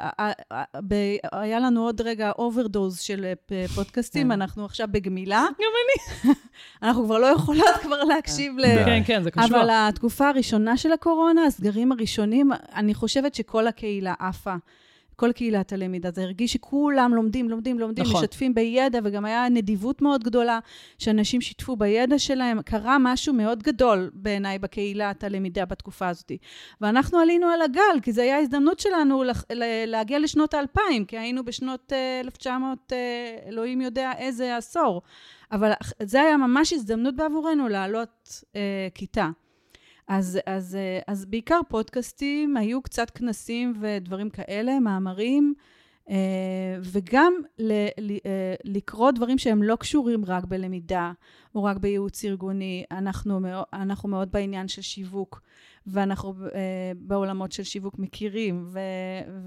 היה 1.33 1.61
לנו 1.61 1.85
עוד 1.85 2.01
רגע 2.01 2.31
overdose 2.39 2.99
של 2.99 3.33
אה, 3.53 3.69
פודקאסטים, 3.75 4.27
כן. 4.27 4.33
אנחנו 4.33 4.65
עכשיו 4.65 4.89
בגמילה. 4.91 5.47
גם 5.59 5.73
אני. 5.85 6.33
אנחנו 6.83 7.05
כבר 7.05 7.19
לא 7.19 7.27
יכולות 7.27 7.75
כבר 7.83 8.05
להקשיב 8.05 8.59
ל... 8.59 8.85
כן, 8.85 9.03
כן, 9.07 9.23
זה 9.23 9.31
קשור. 9.31 9.47
אבל 9.47 9.69
התקופה 9.73 10.29
הראשונה 10.29 10.77
של 10.77 10.93
הקורונה, 10.93 11.45
הסגרים 11.47 11.93
הראשונים, 11.93 12.51
אני 12.75 12.95
חושבת 12.95 13.35
שכל 13.35 13.67
הקהילה 13.67 14.15
עפה. 14.19 14.55
כל 15.23 15.33
קהילת 15.33 15.73
הלמידה, 15.73 16.11
זה 16.11 16.23
הרגיש 16.23 16.53
שכולם 16.53 17.15
לומדים, 17.15 17.51
לומדים, 17.51 17.79
לומדים, 17.79 18.05
נכון. 18.05 18.21
משתפים 18.25 18.55
בידע, 18.55 18.99
וגם 19.05 19.25
היה 19.25 19.49
נדיבות 19.49 20.03
מאוד 20.03 20.25
גדולה, 20.25 20.59
שאנשים 20.99 21.41
שיתפו 21.41 21.77
בידע 21.77 22.19
שלהם. 22.19 22.63
קרה 22.63 22.97
משהו 23.01 23.35
מאוד 23.35 23.63
גדול 23.63 24.11
בעיניי 24.15 24.59
בקהילת 24.59 25.25
הלמידה 25.25 25.65
בתקופה 25.65 26.09
הזאת. 26.09 26.33
ואנחנו 26.81 27.19
עלינו 27.19 27.47
על 27.47 27.63
הגל, 27.63 28.01
כי 28.03 28.13
זו 28.13 28.21
הייתה 28.23 28.37
ההזדמנות 28.37 28.81
שלנו 28.81 29.25
לח- 29.25 29.45
להגיע 29.87 30.19
לשנות 30.19 30.55
האלפיים, 30.55 31.05
כי 31.05 31.19
היינו 31.19 31.45
בשנות 31.45 31.93
אה, 31.93 32.21
1900, 32.25 32.93
אה, 32.93 32.99
אלוהים 33.49 33.81
יודע 33.81 34.13
איזה 34.19 34.57
עשור. 34.57 35.03
אבל 35.53 35.73
זה 36.03 36.21
היה 36.23 36.37
ממש 36.37 36.73
הזדמנות 36.73 37.17
בעבורנו 37.17 37.69
לעלות 37.69 38.29
אה, 38.57 38.61
כיתה. 38.95 39.29
אז, 40.13 40.39
אז, 40.47 40.77
אה, 40.77 40.99
אז 41.07 41.25
בעיקר 41.25 41.61
פודקאסטים, 41.69 42.57
היו 42.57 42.83
קצת 42.83 43.11
כנסים 43.11 43.73
ודברים 43.81 44.31
כאלה, 44.31 44.81
מאמרים, 44.81 45.55
אה, 46.11 46.17
וגם 46.83 47.35
ל, 47.59 47.73
ל, 47.99 48.13
אה, 48.27 48.55
לקרוא 48.65 49.11
דברים 49.11 49.39
שהם 49.39 49.63
לא 49.63 49.77
קשורים 49.77 50.25
רק 50.25 50.45
בלמידה 50.45 51.13
או 51.55 51.65
רק 51.65 51.77
בייעוץ 51.77 52.25
ארגוני. 52.25 52.85
אנחנו 52.91 53.41
אנחנו 53.73 54.09
מאוד 54.09 54.33
בעניין 54.33 54.69
של 54.69 54.83
שיווק, 54.83 55.43
ואנחנו 55.87 56.35
אה, 56.55 56.93
בעולמות 56.97 57.53
של 57.53 57.63
שיווק 57.63 57.99
מכירים, 57.99 58.65
ו, 58.73 58.79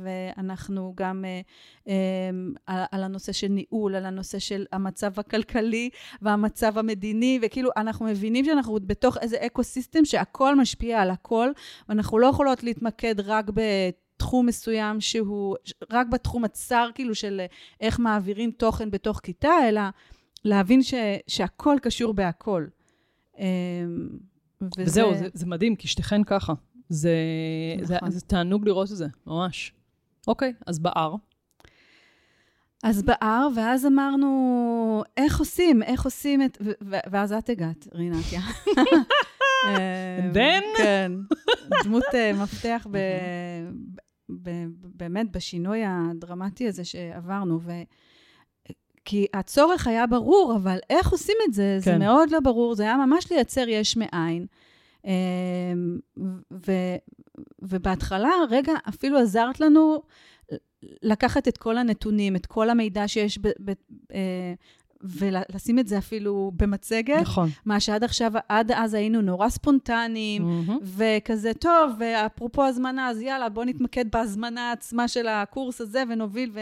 ואנחנו 0.04 0.94
גם 0.98 1.26
אה, 1.26 1.42
אה, 1.88 2.86
על, 2.92 3.04
הנושא 3.04 3.32
של 3.32 3.48
ניהול, 3.48 3.96
על 3.96 4.06
הנושא 4.06 4.40
של 4.40 4.66
המצב 4.72 5.20
הכלכלי 5.20 5.90
והמצב 6.22 6.78
המדיני, 6.78 7.40
וכאילו 7.42 7.70
אנחנו 7.78 8.06
מבינים 8.06 8.46
שאנחנו 8.46 8.78
בתוך 8.82 9.18
איזה 9.18 9.38
ecosystem 9.46 10.06
שהכל 10.06 10.56
משפיע 10.56 11.02
על 11.02 11.10
הכל, 11.10 11.50
ואנחנו 11.90 12.20
לא 12.20 12.28
יכולות 12.28 12.64
להתמקד 12.64 13.20
רק 13.20 13.46
בתחום 13.54 14.46
מסוים 14.46 15.02
שהוא, 15.02 15.56
רק 15.92 16.08
בתחום 16.08 16.44
הצר 16.44 16.90
כאילו 16.96 17.16
של 17.16 17.42
איך 17.82 18.00
מעבירים 18.00 18.52
תוכן 18.52 18.92
בתוך 18.92 19.20
כיתה, 19.24 19.54
אלא 19.70 19.82
להבין 20.46 20.84
ש, 20.84 20.94
שהכל 21.28 21.78
קשור 21.82 22.14
בהכל. 22.14 22.66
וזה- 24.78 24.84
וזהו, 24.84 25.16
זה, 25.18 25.28
זה 25.34 25.46
מדהים, 25.46 25.76
כי 25.76 25.88
שתיכן 25.88 26.24
ככה. 26.24 26.54
זה, 26.90 27.12
זה, 27.82 27.96
נכון. 27.96 28.12
זה 28.12 28.22
תענוג 28.22 28.66
לראות 28.68 28.92
את 28.92 28.98
זה, 28.98 29.08
ממש. 29.28 29.74
אוקיי, 30.28 30.54
אז 30.68 30.80
בער. 30.80 31.16
אז 32.84 33.04
בער, 33.04 33.48
ואז 33.56 33.86
אמרנו, 33.86 35.04
איך 35.18 35.40
עושים? 35.40 35.84
איך 35.84 36.06
עושים 36.06 36.42
את... 36.42 36.58
ואז 37.12 37.34
את 37.34 37.50
הגעת, 37.50 37.88
רינתיה. 37.94 38.42
then? 40.34 40.64
כן. 40.78 41.12
דמות 41.84 42.04
אה, 42.14 42.32
מפתח 42.34 42.88
ב... 42.92 42.98
ב- 44.30 44.50
ב- 44.50 44.68
באמת 44.98 45.32
בשינוי 45.32 45.82
הדרמטי 45.88 46.68
הזה 46.68 46.86
שעברנו. 46.86 47.60
כי 49.06 49.26
הצורך 49.34 49.88
היה 49.88 50.08
ברור, 50.08 50.56
אבל 50.56 50.78
איך 50.90 51.12
עושים 51.12 51.36
את 51.48 51.54
זה? 51.54 51.80
זה 51.80 51.92
כן. 51.92 52.00
מאוד 52.00 52.32
לא 52.32 52.40
ברור. 52.40 52.76
זה 52.76 52.84
היה 52.84 52.98
ממש 52.98 53.32
לייצר 53.32 53.70
יש 53.70 53.98
מאין. 53.98 54.46
אה, 55.06 55.12
ו... 56.52 56.72
ובהתחלה, 57.62 58.32
רגע, 58.50 58.74
אפילו 58.90 59.18
עזרת 59.18 59.60
לנו 59.60 60.02
לקחת 61.04 61.48
את 61.48 61.58
כל 61.58 61.78
הנתונים, 61.78 62.36
את 62.36 62.46
כל 62.46 62.70
המידע 62.70 63.08
שיש, 63.08 63.38
ב, 63.38 63.48
ב, 63.60 63.72
אה, 64.14 64.54
ולשים 65.10 65.80
את 65.80 65.88
זה 65.88 65.98
אפילו 65.98 66.52
במצגת, 66.56 67.22
נכון. 67.22 67.50
מה 67.66 67.80
שעד 67.80 68.04
עכשיו, 68.04 68.32
עד 68.50 68.72
אז 68.72 68.94
היינו 68.94 69.22
נורא 69.22 69.50
ספונטניים, 69.50 70.44
מהמם. 70.44 70.80
וכזה, 70.84 71.54
טוב, 71.54 71.92
ואפרופו 72.00 72.64
הזמנה, 72.64 73.10
אז 73.10 73.22
יאללה, 73.22 73.50
בוא 73.50 73.66
נתמקד 73.66 74.06
בהזמנה 74.12 74.72
עצמה 74.72 75.08
של 75.08 75.28
הקורס 75.28 75.82
הזה 75.82 76.04
ונוביל, 76.10 76.52
ו... 76.54 76.60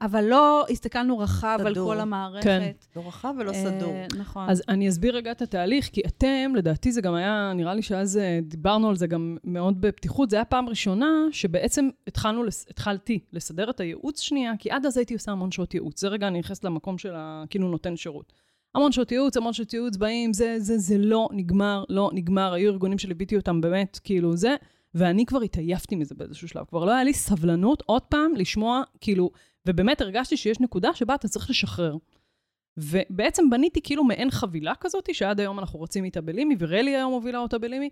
אבל 0.00 0.24
לא 0.24 0.66
הסתכלנו 0.70 1.18
רחב 1.18 1.58
על 1.66 1.72
סדור. 1.72 1.92
כל 1.92 2.00
המערכת. 2.00 2.44
כן. 2.44 2.70
לא 2.96 3.08
רחב 3.08 3.34
ולא 3.38 3.50
אה, 3.50 3.64
סדור. 3.64 3.94
נכון. 4.18 4.50
אז 4.50 4.62
אני 4.68 4.88
אסביר 4.88 5.16
רגע 5.16 5.30
את 5.30 5.42
התהליך, 5.42 5.88
כי 5.92 6.00
אתם, 6.06 6.52
לדעתי 6.54 6.92
זה 6.92 7.00
גם 7.00 7.14
היה, 7.14 7.52
נראה 7.54 7.74
לי 7.74 7.82
שאז 7.82 8.16
אה, 8.16 8.38
דיברנו 8.42 8.88
על 8.88 8.96
זה 8.96 9.06
גם 9.06 9.36
מאוד 9.44 9.80
בפתיחות, 9.80 10.30
זה 10.30 10.36
היה 10.36 10.44
פעם 10.44 10.68
ראשונה 10.68 11.06
שבעצם 11.32 11.88
התחלנו, 12.06 12.42
התחלתי 12.70 13.18
לסדר 13.32 13.70
את 13.70 13.80
הייעוץ 13.80 14.20
שנייה, 14.20 14.52
כי 14.58 14.70
עד 14.70 14.86
אז 14.86 14.96
הייתי 14.96 15.14
עושה 15.14 15.32
המון 15.32 15.50
שעות 15.50 15.74
ייעוץ. 15.74 16.00
זה 16.00 16.08
רגע 16.08 16.28
אני 16.28 16.38
נכנסת 16.38 16.64
למקום 16.64 16.98
של 16.98 17.14
ה... 17.14 17.44
כאילו 17.50 17.68
נותן 17.78 17.96
שירות. 17.96 18.32
המון 18.74 18.92
שעות 18.92 19.12
ייעוץ, 19.12 19.36
המון 19.36 19.52
שעות 19.52 19.74
ייעוץ 19.74 19.96
באים, 19.96 20.32
זה, 20.32 20.54
זה, 20.58 20.78
זה 20.78 20.98
לא 20.98 21.28
נגמר, 21.32 21.84
לא 21.88 22.10
נגמר. 22.12 22.52
היו 22.52 22.70
ארגונים 22.70 22.98
שליוויתי 22.98 23.36
אותם 23.36 23.60
באמת, 23.60 23.98
כאילו 24.04 24.36
זה, 24.36 24.56
ואני 24.94 25.26
כבר 25.26 25.40
התעייפתי 25.40 25.96
מזה 25.96 26.14
באיזשהו 26.14 26.48
שלב. 26.48 26.64
כבר 26.64 26.84
לא 26.84 26.90
היה 26.90 27.04
לי 27.04 27.14
סבלנות 27.14 27.82
עוד 27.86 28.02
פעם 28.02 28.36
לשמוע, 28.36 28.82
כאילו, 29.00 29.30
ובאמת 29.66 30.00
הרגשתי 30.00 30.36
שיש 30.36 30.60
נקודה 30.60 30.94
שבה 30.94 31.14
אתה 31.14 31.28
צריך 31.28 31.50
לשחרר. 31.50 31.96
ובעצם 32.76 33.50
בניתי 33.50 33.82
כאילו 33.82 34.04
מעין 34.04 34.30
חבילה 34.30 34.74
כזאת, 34.80 35.14
שעד 35.14 35.40
היום 35.40 35.58
אנחנו 35.58 35.80
רצים 35.80 36.04
איתה 36.04 36.20
בלימי, 36.20 36.56
ורלי 36.58 36.96
היום 36.96 37.12
מובילה 37.12 37.38
אותה 37.38 37.58
בלימי, 37.58 37.90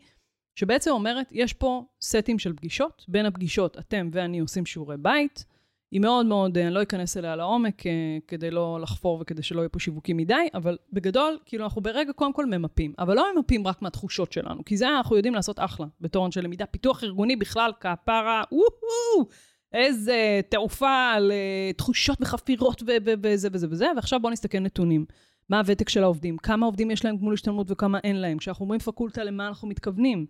שבעצם 0.55 0.91
אומרת, 0.91 1.27
יש 1.31 1.53
פה 1.53 1.85
סטים 2.03 2.39
של 2.39 2.53
פגישות, 2.53 3.05
בין 3.09 3.27
הפגישות 3.27 3.79
אתם 3.79 4.09
ואני 4.13 4.39
עושים 4.39 4.67
שיעורי 4.67 4.97
בית, 4.97 5.45
היא 5.91 6.01
מאוד 6.01 6.27
מאוד, 6.27 6.59
אני 6.59 6.71
לא 6.71 6.83
אכנס 6.83 7.17
אליה 7.17 7.37
לעומק 7.37 7.87
אה, 7.87 7.93
כדי 8.29 8.51
לא 8.51 8.79
לחפור 8.83 9.19
וכדי 9.21 9.43
שלא 9.43 9.61
יהיו 9.61 9.73
פה 9.73 9.79
שיווקים 9.79 10.17
מדי, 10.17 10.49
אבל 10.55 10.77
בגדול, 10.93 11.39
כאילו 11.45 11.65
אנחנו 11.65 11.83
ברגע 11.83 12.13
קודם 12.13 12.33
כל 12.33 12.47
ממפים, 12.47 12.93
אבל 12.99 13.15
לא 13.15 13.35
ממפים 13.37 13.67
רק 13.67 13.83
מהתחושות 13.83 14.33
שלנו, 14.33 14.65
כי 14.65 14.77
זה 14.77 14.89
אנחנו 14.89 15.17
יודעים 15.17 15.35
לעשות 15.35 15.59
אחלה, 15.59 15.87
בתור 16.01 16.27
אנשי 16.27 16.41
למידה. 16.41 16.67
פיתוח 16.67 17.05
ארגוני 17.05 17.37
בכלל, 17.37 17.73
כפרה, 17.81 18.43
וואו, 18.53 19.29
איזה 19.73 20.41
תעופה 20.49 21.13
על 21.15 21.33
אה, 21.33 21.73
תחושות 21.73 22.19
וחפירות 22.21 22.83
וזה 22.87 23.49
וזה 23.53 23.67
וזה, 23.71 23.87
ועכשיו 23.97 24.21
בואו 24.21 24.33
נסתכל 24.33 24.59
נתונים. 24.59 25.05
מה 25.49 25.59
הוותק 25.59 25.89
של 25.89 26.03
העובדים, 26.03 26.37
כמה 26.37 26.67
עובדים 26.67 26.91
יש 26.91 27.05
להם 27.05 27.17
גמול 27.17 27.35
השתלמות 27.35 27.71
וכמה 27.71 27.99
אין 28.05 28.17
להם. 28.17 28.39
כשאנחנו 28.39 28.65
אומרים 28.65 28.81
פקולטה, 28.81 29.25
למה 29.25 29.49
אנחנו 29.49 29.69
מתכוונים? 29.69 30.27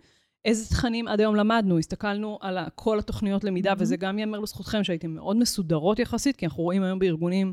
איזה 0.46 0.68
תכנים 0.68 1.08
עד 1.08 1.20
היום 1.20 1.36
למדנו, 1.36 1.78
הסתכלנו 1.78 2.38
על 2.40 2.58
כל 2.74 2.98
התוכניות 2.98 3.44
למידה, 3.44 3.70
מהמם. 3.70 3.82
וזה 3.82 3.96
גם 3.96 4.18
ייאמר 4.18 4.40
לזכותכם 4.40 4.84
שהייתם 4.84 5.10
מאוד 5.10 5.36
מסודרות 5.36 5.98
יחסית, 5.98 6.36
כי 6.36 6.46
אנחנו 6.46 6.62
רואים 6.62 6.82
היום 6.82 6.98
בארגונים, 6.98 7.52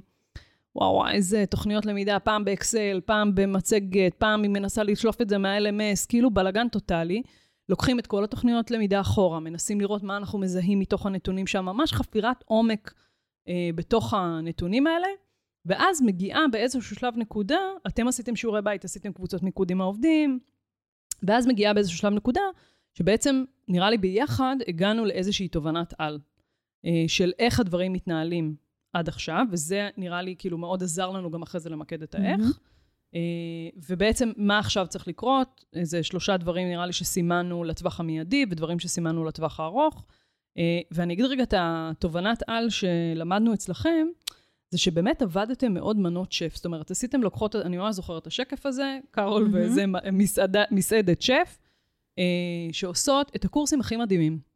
וואו, 0.75 0.93
וואו, 0.93 1.09
איזה 1.09 1.43
תוכניות 1.49 1.85
למידה, 1.85 2.19
פעם 2.19 2.45
באקסל, 2.45 3.01
פעם 3.05 3.35
במצגת, 3.35 4.13
פעם 4.17 4.43
היא 4.43 4.51
מנסה 4.51 4.83
לשלוף 4.83 5.21
את 5.21 5.29
זה 5.29 5.37
מה-LMS, 5.37 6.07
כאילו 6.09 6.31
בלאגן 6.31 6.69
טוטאלי. 6.69 7.23
לוקחים 7.69 7.99
את 7.99 8.07
כל 8.07 8.23
התוכניות 8.23 8.71
למידה 8.71 9.01
אחורה, 9.01 9.39
מנסים 9.39 9.81
לראות 9.81 10.03
מה 10.03 10.17
אנחנו 10.17 10.39
מזהים 10.39 10.79
מתוך 10.79 11.05
הנתונים 11.05 11.47
שם, 11.47 11.65
ממש 11.65 11.93
חפירת 11.93 12.43
עומק 12.45 12.93
אה, 13.47 13.69
בתוך 13.75 14.13
הנתונים 14.13 14.87
האלה, 14.87 15.07
ואז 15.65 16.01
מגיעה 16.01 16.47
באיזשהו 16.51 16.95
שלב 16.95 17.17
נקודה, 17.17 17.59
אתם 17.87 18.07
עשיתם 18.07 18.35
שיעורי 18.35 18.61
בית, 18.61 18.85
עשיתם 18.85 19.13
קבוצות 19.13 19.43
מיקוד 19.43 19.71
עם 19.71 19.81
העובדים, 19.81 20.39
ואז 21.23 21.47
מגיעה 21.47 21.73
באיזשהו 21.73 21.97
שלב 21.97 22.13
נקודה, 22.13 22.41
שבעצם, 22.93 23.43
נראה 23.67 23.89
לי 23.89 23.97
ביחד, 23.97 24.55
הגענו 24.67 25.05
לאיזושהי 25.05 25.47
תובנת 25.47 25.93
על, 25.97 26.19
אה, 26.85 27.03
של 27.07 27.31
איך 27.39 27.59
הדברים 27.59 27.93
מתנהלים 27.93 28.55
עד 28.93 29.07
עכשיו, 29.07 29.45
וזה 29.51 29.89
נראה 29.97 30.21
לי 30.21 30.35
כאילו 30.37 30.57
מאוד 30.57 30.83
עזר 30.83 31.09
לנו 31.09 31.31
גם 31.31 31.41
אחרי 31.41 31.61
זה 31.61 31.69
למקד 31.69 32.03
את 32.03 32.15
האיך. 32.15 32.41
אה, 33.15 33.19
ובעצם, 33.89 34.31
מה 34.37 34.59
עכשיו 34.59 34.87
צריך 34.89 35.07
לקרות? 35.07 35.65
זה 35.81 36.03
שלושה 36.03 36.37
דברים, 36.37 36.67
נראה 36.67 36.85
לי, 36.85 36.93
שסימנו 36.93 37.63
לטווח 37.63 37.99
המיידי, 37.99 38.45
ודברים 38.49 38.79
שסימנו 38.79 39.25
לטווח 39.25 39.59
הארוך. 39.59 40.05
אה, 40.57 40.79
ואני 40.91 41.13
אגיד 41.13 41.25
רגע 41.25 41.43
את 41.43 41.53
התובנת 41.57 42.43
על 42.47 42.69
שלמדנו 42.69 43.53
אצלכם, 43.53 44.07
זה 44.69 44.77
שבאמת 44.77 45.21
עבדתם 45.21 45.73
מאוד 45.73 45.97
מנות 45.97 46.31
שף. 46.31 46.55
זאת 46.55 46.65
אומרת, 46.65 46.91
עשיתם 46.91 47.21
לוקחות, 47.21 47.55
אני 47.55 47.77
ממש 47.77 47.95
זוכרת 47.95 48.21
את 48.21 48.27
השקף 48.27 48.65
הזה, 48.65 48.99
קארול 49.11 49.43
מהמם. 49.43 49.65
וזה 49.65 49.85
מסעדה, 50.11 50.63
מסעדת 50.71 51.21
שף, 51.21 51.57
שעושות 52.71 53.31
את 53.35 53.45
הקורסים 53.45 53.79
הכי 53.79 53.97
מדהימים. 53.97 54.53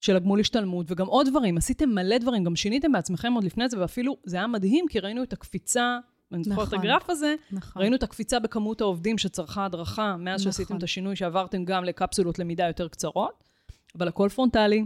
של 0.00 0.16
הגמול 0.16 0.40
השתלמות, 0.40 0.86
וגם 0.90 1.06
עוד 1.06 1.28
דברים. 1.28 1.56
עשיתם 1.56 1.88
מלא 1.88 2.18
דברים, 2.18 2.44
גם 2.44 2.56
שיניתם 2.56 2.92
בעצמכם 2.92 3.32
עוד 3.32 3.44
לפני 3.44 3.68
זה, 3.68 3.80
ואפילו 3.80 4.16
זה 4.24 4.36
היה 4.36 4.46
מדהים, 4.46 4.86
כי 4.88 5.00
ראינו 5.00 5.22
את 5.22 5.32
הקפיצה, 5.32 5.98
אני 6.32 6.44
זוכרת 6.44 6.68
את 6.68 6.74
נכון. 6.74 6.78
הגרף 6.78 7.10
הזה, 7.10 7.34
נכון. 7.52 7.82
ראינו 7.82 7.96
את 7.96 8.02
הקפיצה 8.02 8.38
בכמות 8.38 8.80
העובדים 8.80 9.18
שצרכה 9.18 9.64
הדרכה, 9.64 10.16
מאז 10.16 10.40
נכון. 10.40 10.52
שעשיתם 10.52 10.76
את 10.76 10.82
השינוי, 10.82 11.16
שעברתם 11.16 11.64
גם 11.64 11.84
לקפסולות 11.84 12.38
למידה 12.38 12.66
יותר 12.66 12.88
קצרות, 12.88 13.44
אבל 13.98 14.08
הכל 14.08 14.28
פרונטלי. 14.28 14.84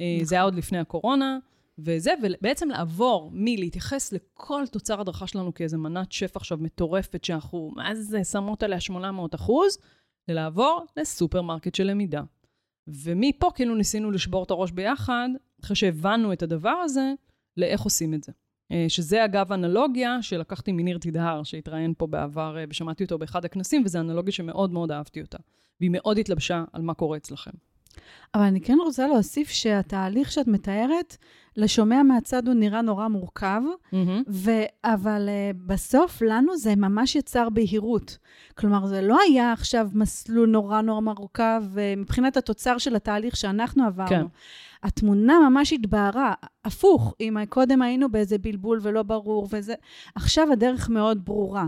אה, 0.00 0.18
זה 0.22 0.34
היה 0.34 0.44
עוד 0.44 0.54
לפני 0.54 0.78
הקורונה, 0.78 1.38
וזה, 1.78 2.14
ובעצם 2.22 2.68
לעבור 2.68 3.30
מלהתייחס 3.32 4.12
לכל 4.12 4.64
תוצר 4.70 5.00
הדרכה 5.00 5.26
שלנו 5.26 5.54
כאיזה 5.54 5.76
מנת 5.76 6.12
שף 6.12 6.36
עכשיו 6.36 6.58
מטורפת, 6.60 7.24
שאנחנו, 7.24 7.72
מה 7.76 7.94
זה, 7.94 8.24
שמות 8.24 8.62
עליה 8.62 8.80
800 8.80 9.34
אחוז, 9.34 9.78
ללעבור 10.28 10.86
לסופרמרקט 10.96 11.74
של 11.74 11.84
למידה. 11.84 12.22
ומפה 12.86 13.50
כאילו 13.54 13.74
ניסינו 13.74 14.10
לשבור 14.10 14.44
את 14.44 14.50
הראש 14.50 14.70
ביחד, 14.70 15.28
אחרי 15.64 15.76
שהבנו 15.76 16.32
את 16.32 16.42
הדבר 16.42 16.70
הזה, 16.84 17.12
לאיך 17.56 17.80
עושים 17.80 18.14
את 18.14 18.24
זה. 18.24 18.32
אה, 18.72 18.84
שזה 18.88 19.24
אגב 19.24 19.52
אנלוגיה 19.52 20.22
שלקחתי 20.22 20.72
מניר 20.72 20.98
תדהר, 20.98 21.42
שהתראיין 21.42 21.94
פה 21.98 22.06
בעבר 22.06 22.58
אה, 22.58 22.64
ושמעתי 22.68 23.04
אותו 23.04 23.18
באחד 23.18 23.44
הכנסים, 23.44 23.82
וזו 23.84 24.00
אנלוגיה 24.00 24.32
שמאוד 24.32 24.72
מאוד 24.72 24.90
אהבתי 24.90 25.20
אותה. 25.20 25.38
והיא 25.80 25.90
מאוד 25.92 26.18
התלבשה 26.18 26.64
על 26.72 26.82
מה 26.82 26.94
קורה 26.94 27.16
אצלכם. 27.16 27.50
אבל 28.34 28.42
אני 28.42 28.60
כן 28.60 28.76
רוצה 28.84 29.08
להוסיף 29.08 29.48
שהתהליך 29.48 30.32
שאת 30.32 30.48
מתארת, 30.48 31.16
לשומע 31.56 32.02
מהצד 32.02 32.46
הוא 32.46 32.54
נראה 32.54 32.82
נורא 32.82 33.08
מורכב, 33.08 33.62
ו... 34.28 34.50
אבל 34.84 35.28
uh, 35.28 35.56
בסוף 35.66 36.22
לנו 36.22 36.56
זה 36.56 36.76
ממש 36.76 37.16
יצר 37.16 37.50
בהירות. 37.50 38.18
כלומר, 38.58 38.86
זה 38.86 39.02
לא 39.02 39.18
היה 39.28 39.52
עכשיו 39.52 39.88
מסלול 39.92 40.48
נורא 40.48 40.80
נורא 40.80 41.00
מורכב 41.00 41.62
uh, 41.74 42.00
מבחינת 42.00 42.36
התוצר 42.36 42.78
של 42.78 42.96
התהליך 42.96 43.36
שאנחנו 43.36 43.86
עברנו. 43.86 44.08
כן. 44.08 44.24
התמונה 44.82 45.50
ממש 45.50 45.72
התבהרה, 45.72 46.32
הפוך, 46.64 47.14
אם 47.20 47.36
קודם 47.48 47.82
היינו 47.82 48.08
באיזה 48.08 48.38
בלבול 48.38 48.78
ולא 48.82 49.02
ברור 49.02 49.48
וזה, 49.50 49.74
עכשיו 50.14 50.52
הדרך 50.52 50.90
מאוד 50.90 51.24
ברורה. 51.24 51.66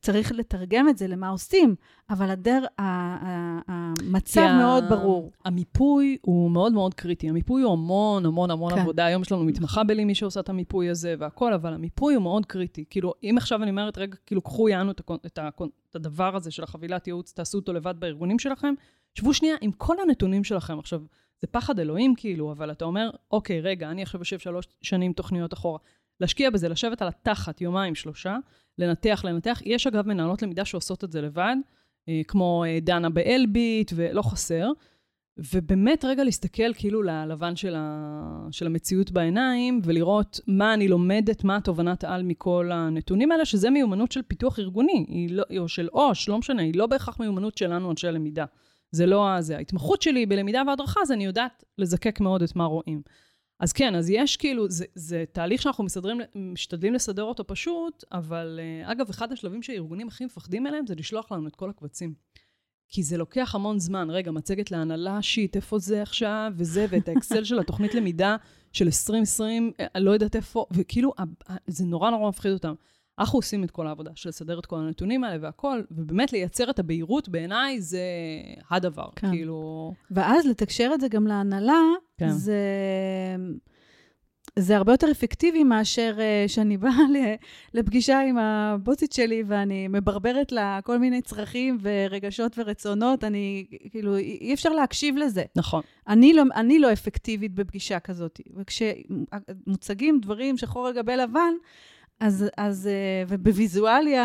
צריך 0.00 0.32
לתרגם 0.32 0.88
את 0.88 0.98
זה 0.98 1.06
למה 1.06 1.28
עושים, 1.28 1.74
אבל 2.10 2.30
הדר, 2.30 2.64
המצב 2.78 4.48
מאוד 4.58 4.84
ברור. 4.88 5.32
המיפוי 5.44 6.16
הוא 6.22 6.50
מאוד 6.50 6.72
מאוד 6.72 6.94
קריטי. 6.94 7.28
המיפוי 7.28 7.62
הוא 7.62 7.72
המון 7.72 8.26
המון 8.26 8.50
המון 8.50 8.74
כן. 8.74 8.80
עבודה. 8.80 9.04
היום 9.04 9.22
יש 9.22 9.32
לנו 9.32 9.44
מתמחה 9.44 9.84
בלי 9.84 10.14
שעושה 10.14 10.40
את 10.40 10.48
המיפוי 10.48 10.88
הזה 10.88 11.14
והכל, 11.18 11.52
אבל 11.52 11.72
המיפוי 11.74 12.14
הוא 12.14 12.22
מאוד 12.22 12.46
קריטי. 12.46 12.84
כאילו, 12.90 13.14
אם 13.22 13.34
עכשיו 13.38 13.62
אני 13.62 13.70
אומרת, 13.70 13.98
רגע, 13.98 14.16
כאילו, 14.26 14.40
קחו 14.40 14.68
יענו 14.68 14.90
את, 14.90 15.00
הקונ- 15.00 15.26
את, 15.26 15.38
הקונ- 15.38 15.90
את 15.90 15.96
הדבר 15.96 16.36
הזה 16.36 16.50
של 16.50 16.62
החבילת 16.62 17.06
ייעוץ, 17.06 17.32
תעשו 17.32 17.58
אותו 17.58 17.72
לבד 17.72 17.94
בארגונים 17.98 18.38
שלכם, 18.38 18.74
שבו 19.14 19.34
שנייה 19.34 19.56
עם 19.60 19.72
כל 19.72 19.96
הנתונים 20.02 20.44
שלכם. 20.44 20.78
עכשיו, 20.78 21.00
זה 21.40 21.46
פחד 21.46 21.78
אלוהים 21.78 22.14
כאילו, 22.16 22.52
אבל 22.52 22.70
אתה 22.70 22.84
אומר, 22.84 23.10
אוקיי, 23.30 23.60
רגע, 23.60 23.90
אני 23.90 24.02
עכשיו 24.02 24.20
יושב 24.20 24.38
שלוש 24.38 24.66
שנים 24.82 25.12
תוכניות 25.12 25.52
אחורה. 25.52 25.78
להשקיע 26.22 26.50
בזה, 26.50 26.68
לשבת 26.68 27.02
על 27.02 27.08
התחת 27.08 27.60
יומיים, 27.60 27.94
שלושה, 27.94 28.36
לנתח, 28.78 29.24
לנתח. 29.24 29.60
יש 29.64 29.86
אגב 29.86 30.06
מנהלות 30.06 30.42
למידה 30.42 30.64
שעושות 30.64 31.04
את 31.04 31.12
זה 31.12 31.22
לבד, 31.22 31.56
אה, 32.08 32.20
כמו 32.28 32.64
אה, 32.66 32.78
דנה 32.80 33.10
באלביט, 33.10 33.92
ולא 33.94 34.22
חסר. 34.22 34.70
ובאמת 35.52 36.04
רגע 36.04 36.24
להסתכל 36.24 36.74
כאילו 36.74 37.02
ללבן 37.02 37.56
של, 37.56 37.74
ה... 37.76 38.48
של 38.50 38.66
המציאות 38.66 39.10
בעיניים, 39.10 39.80
ולראות 39.84 40.40
מה 40.46 40.74
אני 40.74 40.88
לומדת, 40.88 41.44
מה 41.44 41.56
התובנת 41.56 42.04
העל 42.04 42.22
מכל 42.22 42.70
הנתונים 42.72 43.32
האלה, 43.32 43.44
שזה 43.44 43.70
מיומנות 43.70 44.12
של 44.12 44.22
פיתוח 44.22 44.58
ארגוני, 44.58 45.26
לא, 45.30 45.44
או 45.58 45.68
של 45.68 45.88
עו"ש, 45.92 46.28
לא 46.28 46.38
משנה, 46.38 46.62
היא 46.62 46.74
לא 46.76 46.86
בהכרח 46.86 47.20
מיומנות 47.20 47.58
שלנו, 47.58 47.90
אנשי 47.90 48.06
למידה. 48.06 48.44
זה 48.90 49.06
לא 49.06 49.40
זה. 49.40 49.56
ההתמחות 49.56 50.02
שלי 50.02 50.26
בלמידה 50.26 50.62
והדרכה, 50.66 51.00
אז 51.02 51.12
אני 51.12 51.24
יודעת 51.24 51.64
לזקק 51.78 52.20
מאוד 52.20 52.42
את 52.42 52.56
מה 52.56 52.64
רואים. 52.64 53.02
אז 53.62 53.72
כן, 53.72 53.94
אז 53.94 54.10
יש 54.10 54.36
כאילו, 54.36 54.70
זה, 54.70 54.84
זה 54.94 55.24
תהליך 55.32 55.62
שאנחנו 55.62 55.84
מסדרים, 55.84 56.20
משתדלים 56.34 56.94
לסדר 56.94 57.22
אותו 57.22 57.46
פשוט, 57.46 58.04
אבל 58.12 58.60
אה, 58.62 58.92
אגב, 58.92 59.08
אחד 59.10 59.32
השלבים 59.32 59.62
שהארגונים 59.62 60.08
הכי 60.08 60.24
מפחדים 60.24 60.66
אליהם 60.66 60.86
זה 60.86 60.94
לשלוח 60.94 61.32
לנו 61.32 61.48
את 61.48 61.56
כל 61.56 61.70
הקבצים. 61.70 62.14
כי 62.88 63.02
זה 63.02 63.16
לוקח 63.16 63.54
המון 63.54 63.78
זמן. 63.78 64.10
רגע, 64.10 64.30
מצגת 64.30 64.70
להנהלה, 64.70 65.22
שיט, 65.22 65.56
איפה 65.56 65.78
זה 65.78 66.02
עכשיו, 66.02 66.52
וזה, 66.56 66.86
ואת 66.90 67.08
האקסל 67.08 67.44
של 67.44 67.58
התוכנית 67.58 67.94
למידה 67.94 68.36
של 68.72 68.84
2020, 68.84 69.72
אה, 69.80 70.00
לא 70.00 70.10
יודעת 70.10 70.36
איפה, 70.36 70.66
וכאילו, 70.70 71.12
זה 71.66 71.84
נורא 71.84 72.10
נורא 72.10 72.28
מפחיד 72.28 72.52
אותם. 72.52 72.74
אנחנו 73.18 73.38
עושים 73.38 73.64
את 73.64 73.70
כל 73.70 73.86
העבודה 73.86 74.10
של 74.14 74.28
לסדר 74.28 74.58
את 74.58 74.66
כל 74.66 74.76
הנתונים 74.76 75.24
האלה 75.24 75.38
והכל, 75.42 75.82
ובאמת 75.90 76.32
לייצר 76.32 76.70
את 76.70 76.78
הבהירות 76.78 77.28
בעיניי 77.28 77.80
זה 77.80 78.02
הדבר. 78.70 79.08
כן. 79.16 79.30
כאילו... 79.30 79.92
ואז 80.10 80.46
לתקשר 80.46 80.90
את 80.94 81.00
זה 81.00 81.08
גם 81.08 81.26
להנהלה, 81.26 81.82
כן. 82.18 82.30
זה, 82.30 82.56
זה 84.58 84.76
הרבה 84.76 84.92
יותר 84.92 85.10
אפקטיבי 85.10 85.64
מאשר 85.64 86.16
uh, 86.18 86.48
שאני 86.48 86.76
באה 86.76 86.96
לפגישה 87.74 88.20
עם 88.20 88.38
הבוסית 88.38 89.12
שלי 89.12 89.42
ואני 89.46 89.88
מברברת 89.88 90.52
לה 90.52 90.80
כל 90.84 90.98
מיני 90.98 91.22
צרכים 91.22 91.78
ורגשות 91.82 92.58
ורצונות, 92.58 93.24
אני, 93.24 93.66
כאילו, 93.90 94.16
אי 94.16 94.38
אי 94.40 94.54
אפשר 94.54 94.70
להקשיב 94.70 95.16
לזה. 95.16 95.44
נכון. 95.56 95.82
אני 96.08 96.32
לא, 96.32 96.42
אני 96.54 96.78
לא 96.78 96.92
אפקטיבית 96.92 97.54
בפגישה 97.54 98.00
כזאת. 98.00 98.40
וכשמוצגים 98.56 100.20
דברים 100.20 100.56
שחור 100.56 100.86
על 100.86 100.94
גבי 100.94 101.16
לבן, 101.16 101.52
אז, 102.22 102.44
אז, 102.56 102.86
אה, 102.86 103.24
ובוויזואליה 103.28 104.24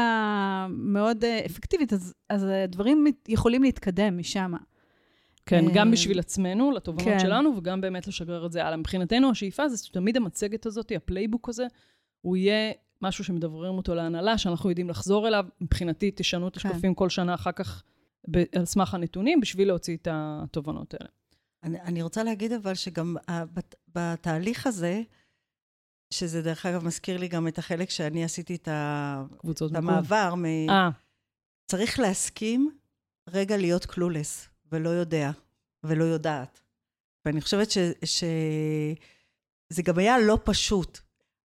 מאוד 0.70 1.24
אה, 1.24 1.42
אפקטיבית, 1.46 1.94
אז, 1.94 2.14
אז 2.30 2.44
הדברים 2.64 3.04
מת- 3.04 3.30
יכולים 3.30 3.64
להתקדם 3.64 4.18
משם. 4.18 4.54
כן, 5.46 5.68
אה, 5.68 5.74
גם 5.74 5.92
בשביל 5.92 6.20
עצמנו, 6.20 6.72
לתובנות 6.72 7.08
כן. 7.08 7.20
שלנו, 7.20 7.54
וגם 7.58 7.82
באמת 7.82 8.08
לשגרר 8.08 8.46
את 8.46 8.52
זה 8.52 8.66
הלאה. 8.66 8.78
מבחינתנו, 8.78 9.30
השאיפה 9.32 9.70
זה 9.70 9.78
שתמיד 9.86 10.18
המצגת 10.18 10.66
הזאת, 10.66 10.92
ה 10.96 11.02
playbook 11.02 11.50
הזה, 11.50 11.66
הוא 12.22 12.38
יהיה 12.38 12.72
משהו 13.02 13.24
שמדבררים 13.24 13.74
אותו 13.74 13.96
להנהלה, 13.96 14.38
שאנחנו 14.38 14.70
יודעים 14.70 14.90
לחזור 14.90 15.28
אליו. 15.28 15.46
מבחינתי, 15.62 16.12
תשנו 16.16 16.48
את 16.48 16.58
כן. 16.58 16.70
השקפים 16.70 16.94
כל 16.94 17.10
שנה 17.10 17.34
אחר 17.34 17.52
כך 17.52 17.84
ב- 18.32 18.44
על 18.58 18.66
סמך 18.66 18.94
הנתונים, 18.94 19.40
בשביל 19.42 19.68
להוציא 19.68 19.98
את 19.98 20.08
התובנות 20.12 20.94
האלה. 20.94 21.10
אני, 21.64 21.82
אני 21.82 22.02
רוצה 22.02 22.24
להגיד 22.24 22.52
אבל 22.52 22.74
שגם 22.74 23.16
בת- 23.54 23.76
בתהליך 23.96 24.68
הזה, 24.68 25.02
שזה 26.10 26.42
דרך 26.42 26.66
אגב 26.66 26.86
מזכיר 26.86 27.18
לי 27.18 27.28
גם 27.28 27.48
את 27.48 27.58
החלק 27.58 27.90
שאני 27.90 28.24
עשיתי 28.24 28.56
את, 28.56 28.68
ה, 28.68 29.24
את. 29.52 29.62
המעבר, 29.76 30.36
מ, 30.36 30.46
אה, 30.70 30.90
צריך 31.68 32.00
להסכים 32.00 32.72
רגע 33.30 33.58
להיות 33.58 33.86
קלולס, 33.86 34.48
ולא 34.72 34.90
יודע, 34.90 35.32
ולא 35.84 36.04
יודעת. 36.04 36.62
ואני 37.26 37.42
חושבת 37.42 37.72
ש, 37.72 37.78
שזה 38.04 39.82
גם 39.84 39.98
היה 39.98 40.20
לא 40.20 40.40
פשוט, 40.44 41.00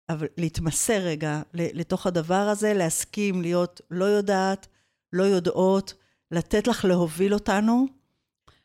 אבל 0.09 0.27
להתמסר 0.37 0.97
רגע 0.97 1.41
לתוך 1.53 2.07
הדבר 2.07 2.35
הזה, 2.35 2.73
להסכים 2.73 3.41
להיות 3.41 3.81
לא 3.91 4.05
יודעת, 4.05 4.67
לא 5.13 5.23
יודעות, 5.23 5.93
לתת 6.31 6.67
לך 6.67 6.85
להוביל 6.85 7.33
אותנו 7.33 7.87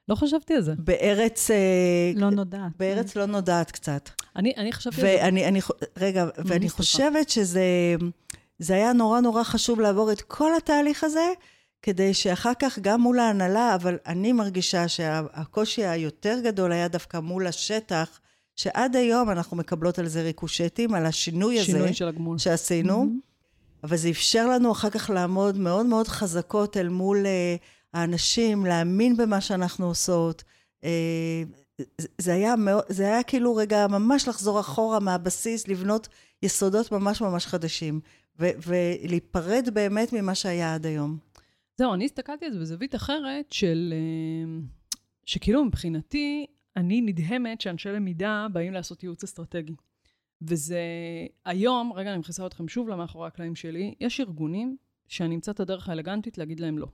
לא 0.09 0.15
חשבתי 0.15 0.55
על 0.55 0.63
זה. 0.63 0.75
בארץ, 0.79 1.51
אה, 1.51 2.13
לא 2.15 2.31
נודעת. 2.31 2.73
בארץ 2.77 3.17
לא 3.17 3.27
נודעת 3.27 3.71
קצת. 3.71 4.11
אני, 4.37 4.53
אני 4.57 4.73
חשבתי 4.73 5.01
על 5.01 5.07
זה. 5.07 5.19
ואני, 5.23 5.49
אני, 5.49 5.61
רגע, 5.97 6.27
ואני. 6.39 6.69
חושבת 6.69 7.29
שזה 7.29 7.63
זה 8.59 8.75
היה 8.75 8.93
נורא 8.93 9.21
נורא 9.21 9.43
חשוב 9.43 9.81
לעבור 9.81 10.13
את 10.13 10.21
כל 10.21 10.57
התהליך 10.57 11.05
הזה, 11.05 11.33
כדי 11.83 12.15
שאחר 12.15 12.53
כך 12.59 12.79
גם 12.79 13.01
מול 13.01 13.19
ההנהלה, 13.19 13.75
אבל 13.75 13.99
אני 14.07 14.33
מרגישה 14.33 14.89
שהקושי 14.89 15.85
היותר 15.85 16.39
גדול 16.45 16.73
היה 16.73 16.89
דווקא 16.89 17.17
מול 17.17 17.47
השטח, 17.47 18.21
שעד 18.57 18.97
היום 18.97 19.31
אנחנו 19.31 19.57
מקבלות 19.57 19.99
על 19.99 20.07
זה 20.07 20.23
ריקושטים, 20.23 20.95
על 20.95 21.07
השינוי 21.07 21.61
הזה. 21.61 21.67
שינוי 21.67 21.95
של 21.95 22.09
הגמול. 22.09 22.39
שעשינו, 22.39 23.07
אבל 23.85 23.97
זה 23.97 24.09
אפשר 24.09 24.49
לנו 24.49 24.73
אחר 24.73 24.91
כך 24.91 25.11
לעמוד 25.11 25.59
מאוד 25.59 25.87
מאוד 25.87 26.09
חזקות 26.09 26.77
אל 26.77 26.89
מול 26.89 27.27
אה, 27.27 27.57
האנשים, 27.95 28.67
להאמין 28.67 29.17
במה 29.17 29.41
שאנחנו 29.41 29.87
עושות. 29.87 30.45
אה, 30.85 31.43
זה- 32.19 32.35
היה, 32.35 32.57
מאוד, 32.57 32.83
זה 32.89 33.03
היה 33.07 33.23
כאילו 33.23 33.55
רגע 33.57 33.87
ממש 33.87 34.29
לחזור 34.29 34.61
אחורה 34.61 35.01
מהבסיס, 35.01 35.69
לבנות 35.69 36.09
יסודות 36.43 36.93
ממש 36.93 37.21
ממש 37.23 37.47
חדשים, 37.47 38.01
ו- 38.41 38.51
ולהיפרד 38.67 39.69
באמת 39.75 40.13
ממה 40.13 40.35
שהיה 40.35 40.75
עד 40.75 40.87
היום. 40.87 41.19
זהו, 41.77 41.95
אני 41.95 42.05
הסתכלתי 42.05 42.45
על 42.45 42.53
זה 42.53 42.59
בזווית 42.59 42.95
אחרת 42.95 43.53
של... 43.53 43.95
אה, 43.97 44.61
שכאילו 45.27 45.65
מבחינתי, 45.65 46.47
אני 46.77 47.01
נדהמת 47.01 47.61
שאנשי 47.61 47.89
למידה 47.89 48.47
באים 48.53 48.73
לעשות 48.73 49.03
ייעוץ 49.03 49.25
אסטרטגי. 49.25 49.75
וזה 50.43 50.81
היום, 51.45 51.93
רגע, 51.93 52.11
אני 52.11 52.19
מכניסה 52.19 52.47
אתכם 52.47 52.69
שוב 52.69 52.89
למאחורי 52.89 53.27
הקלעים 53.27 53.55
שלי, 53.55 53.95
יש 54.01 54.21
ארגונים 54.21 54.77
שאני 55.09 55.35
אמצא 55.35 55.51
את 55.51 55.61
הדרך 55.61 55.89
האלגנטית 55.89 56.39
להגיד 56.39 56.61
להם 56.61 56.79
לא. 56.79 56.87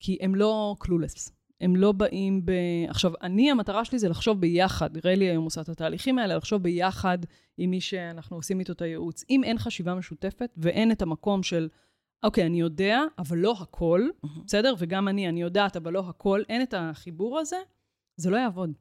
כי 0.00 0.18
הם 0.20 0.34
לא 0.34 0.76
קלולס. 0.78 1.32
הם 1.60 1.76
לא 1.76 1.92
באים 1.92 2.46
ב... 2.46 2.52
עכשיו, 2.88 3.12
אני, 3.22 3.50
המטרה 3.50 3.84
שלי 3.84 3.98
זה 3.98 4.08
לחשוב 4.08 4.40
ביחד. 4.40 5.06
רלי 5.06 5.24
היום 5.24 5.44
עושה 5.44 5.60
את 5.60 5.68
התהליכים 5.68 6.18
האלה, 6.18 6.36
לחשוב 6.36 6.62
ביחד 6.62 7.18
עם 7.58 7.70
מי 7.70 7.80
שאנחנו 7.80 8.36
עושים 8.36 8.60
איתו 8.60 8.72
את 8.72 8.82
הייעוץ. 8.82 9.24
אם 9.30 9.44
אין 9.44 9.58
חשיבה 9.58 9.94
משותפת 9.94 10.50
ואין 10.56 10.92
את 10.92 11.02
המקום 11.02 11.42
של, 11.42 11.68
אוקיי, 12.22 12.46
אני 12.46 12.60
יודע, 12.60 13.00
אבל 13.18 13.38
לא 13.38 13.54
הכל, 13.60 14.08
בסדר? 14.44 14.74
וגם 14.78 15.08
אני, 15.08 15.28
אני 15.28 15.42
יודעת, 15.42 15.76
אבל 15.76 15.92
לא 15.92 16.04
הכל, 16.08 16.42
אין 16.48 16.62
את 16.62 16.74
החיבור 16.76 17.38
הזה, 17.38 17.56
זה 18.16 18.30
לא 18.30 18.36
יעבוד. 18.36 18.72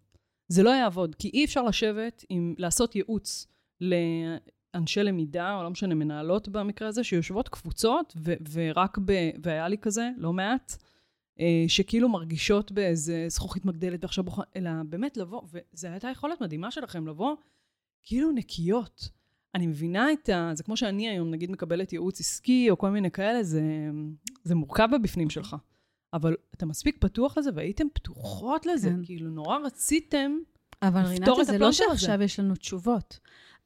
זה 0.47 0.63
לא 0.63 0.69
יעבוד, 0.69 1.15
כי 1.15 1.29
אי 1.33 1.45
אפשר 1.45 1.63
לשבת 1.63 2.25
עם, 2.29 2.55
לעשות 2.57 2.95
ייעוץ 2.95 3.47
לאנשי 3.81 5.03
למידה, 5.03 5.57
או 5.57 5.63
לא 5.63 5.69
משנה, 5.69 5.95
מנהלות 5.95 6.49
במקרה 6.49 6.87
הזה, 6.87 7.03
שיושבות 7.03 7.49
קבוצות, 7.49 8.13
ו- 8.17 8.33
ורק 8.51 8.97
ב... 9.05 9.29
והיה 9.43 9.67
לי 9.67 9.77
כזה, 9.77 10.09
לא 10.17 10.33
מעט, 10.33 10.77
שכאילו 11.67 12.09
מרגישות 12.09 12.71
באיזה 12.71 13.25
זכוכית 13.27 13.65
מגדלת 13.65 14.03
ועכשיו 14.03 14.23
בוחר... 14.23 14.41
אלא 14.55 14.71
באמת 14.89 15.17
לבוא, 15.17 15.41
וזו 15.51 15.87
הייתה 15.87 16.07
יכולת 16.07 16.41
מדהימה 16.41 16.71
שלכם, 16.71 17.07
לבוא 17.07 17.35
כאילו 18.03 18.31
נקיות. 18.31 19.09
אני 19.55 19.67
מבינה 19.67 20.13
את 20.13 20.29
ה... 20.29 20.51
זה 20.53 20.63
כמו 20.63 20.77
שאני 20.77 21.09
היום, 21.09 21.31
נגיד, 21.31 21.51
מקבלת 21.51 21.93
ייעוץ 21.93 22.19
עסקי, 22.19 22.69
או 22.69 22.77
כל 22.77 22.89
מיני 22.89 23.11
כאלה, 23.11 23.43
זה, 23.43 23.61
זה 24.43 24.55
מורכב 24.55 24.87
בבפנים 24.93 25.29
שלך. 25.29 25.55
אבל 26.13 26.35
אתה 26.55 26.65
מספיק 26.65 26.97
פתוח 26.99 27.37
לזה, 27.37 27.49
והייתם 27.55 27.87
פתוחות 27.93 28.65
לזה, 28.65 28.89
כן. 28.89 29.05
כאילו, 29.05 29.29
נורא 29.29 29.57
רציתם 29.57 30.37
אבל 30.81 31.01
לפתור 31.01 31.09
רינתה, 31.09 31.41
את 31.41 31.45
זה 31.45 31.57
לא 31.57 31.69
הפלונטר 31.69 31.85
הזה. 31.91 31.99
שעכשיו 32.01 32.21
יש 32.21 32.39
לנו 32.39 32.55
תשובות. 32.55 33.19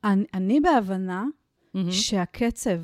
אני, 0.03 0.25
אני 0.33 0.59
בהבנה 0.59 1.25
מהמם. 1.73 1.91
שהקצב 1.91 2.79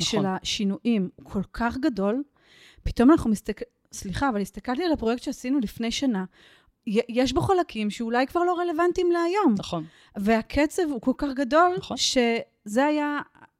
של 0.00 0.18
נכון. 0.18 0.26
השינויים 0.26 1.10
הוא 1.16 1.30
כל 1.30 1.42
כך 1.52 1.76
גדול, 1.76 2.22
פתאום 2.82 3.10
אנחנו 3.10 3.30
מסתכלים, 3.30 3.68
סליחה, 3.92 4.28
אבל 4.28 4.40
הסתכלתי 4.40 4.84
על 4.84 4.92
הפרויקט 4.92 5.22
שעשינו 5.22 5.58
לפני 5.58 5.90
שנה, 5.90 6.24
יש 7.08 7.32
בו 7.32 7.40
חלקים 7.40 7.90
שאולי 7.90 8.26
כבר 8.26 8.44
לא 8.44 8.58
רלוונטיים 8.58 9.10
להיום. 9.10 9.54
נכון. 9.58 9.84
והקצב 10.16 10.82
הוא 10.90 11.00
כל 11.00 11.12
כך 11.18 11.28
גדול, 11.34 11.74
נכון. 11.78 11.96
שזה 11.96 12.84
היה 12.84 13.18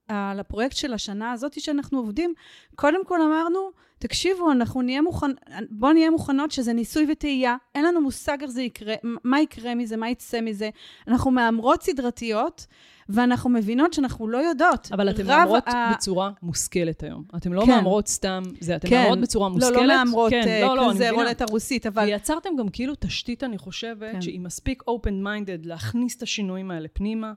על 0.09 0.41
הפרויקט 0.41 0.77
של 0.77 0.93
השנה 0.93 1.33
הזאת 1.33 1.61
שאנחנו 1.61 1.99
עובדים. 1.99 2.35
קודם 2.75 3.05
כל 3.05 3.23
אמרנו, 3.23 3.71
תקשיבו, 3.99 4.53
אנחנו 4.53 4.83
נהיה 4.83 5.03
מוכן, 5.03 5.31
בואו 5.71 5.93
נהיה 5.93 6.11
מוכנות 6.11 6.51
שזה 6.51 6.73
ניסוי 6.73 7.07
וטעייה, 7.13 7.57
אין 7.75 7.85
לנו 7.85 8.01
מושג 8.01 8.39
איך 8.43 8.51
זה 8.51 8.63
יקרה, 8.63 8.95
מה 9.25 9.41
יקרה 9.41 9.75
מזה, 9.75 9.97
מה 9.97 10.11
יצא 10.11 10.41
מזה. 10.41 10.71
אנחנו 11.09 11.31
מהמרות 11.31 11.83
סדרתיות, 11.83 12.67
ואנחנו 13.09 13.51
מבינות 13.51 13.93
שאנחנו 13.93 14.29
לא 14.29 14.39
יודעות. 14.39 14.89
אבל 14.93 15.11
אתן 15.11 15.27
מהמרות 15.27 15.69
ה- 15.69 15.93
בצורה 15.95 16.31
מושכלת 16.43 17.03
היום. 17.03 17.25
אתן 17.37 17.53
לא 17.53 17.63
כן. 17.67 17.71
מהמרות 17.71 18.09
סתם, 18.09 18.43
זה, 18.61 18.77
אתן 18.77 18.89
כן. 18.89 18.97
מהמרות 19.03 19.21
בצורה 19.21 19.49
מושכלת. 19.49 19.73
לא, 19.77 19.87
לא 19.87 19.97
מהמרות 19.97 20.31
כן, 20.31 20.43
אה, 20.49 20.61
לא, 20.61 20.77
לא, 20.77 20.91
כזה. 20.95 21.11
רולטה 21.11 21.45
רוסית, 21.51 21.87
אבל... 21.87 22.05
ויצרתם 22.05 22.51
גם 22.59 22.69
כאילו 22.69 22.95
תשתית, 22.99 23.45
אני 23.45 23.59
חושבת, 23.59 24.13
כן. 24.13 24.21
שהיא 24.21 24.41
מספיק 24.41 24.83
open 24.83 25.25
minded 25.25 25.67
להכניס 25.67 26.17
את 26.17 26.23
השינויים 26.23 26.71
האלה 26.71 26.89
פנימה. 26.93 27.33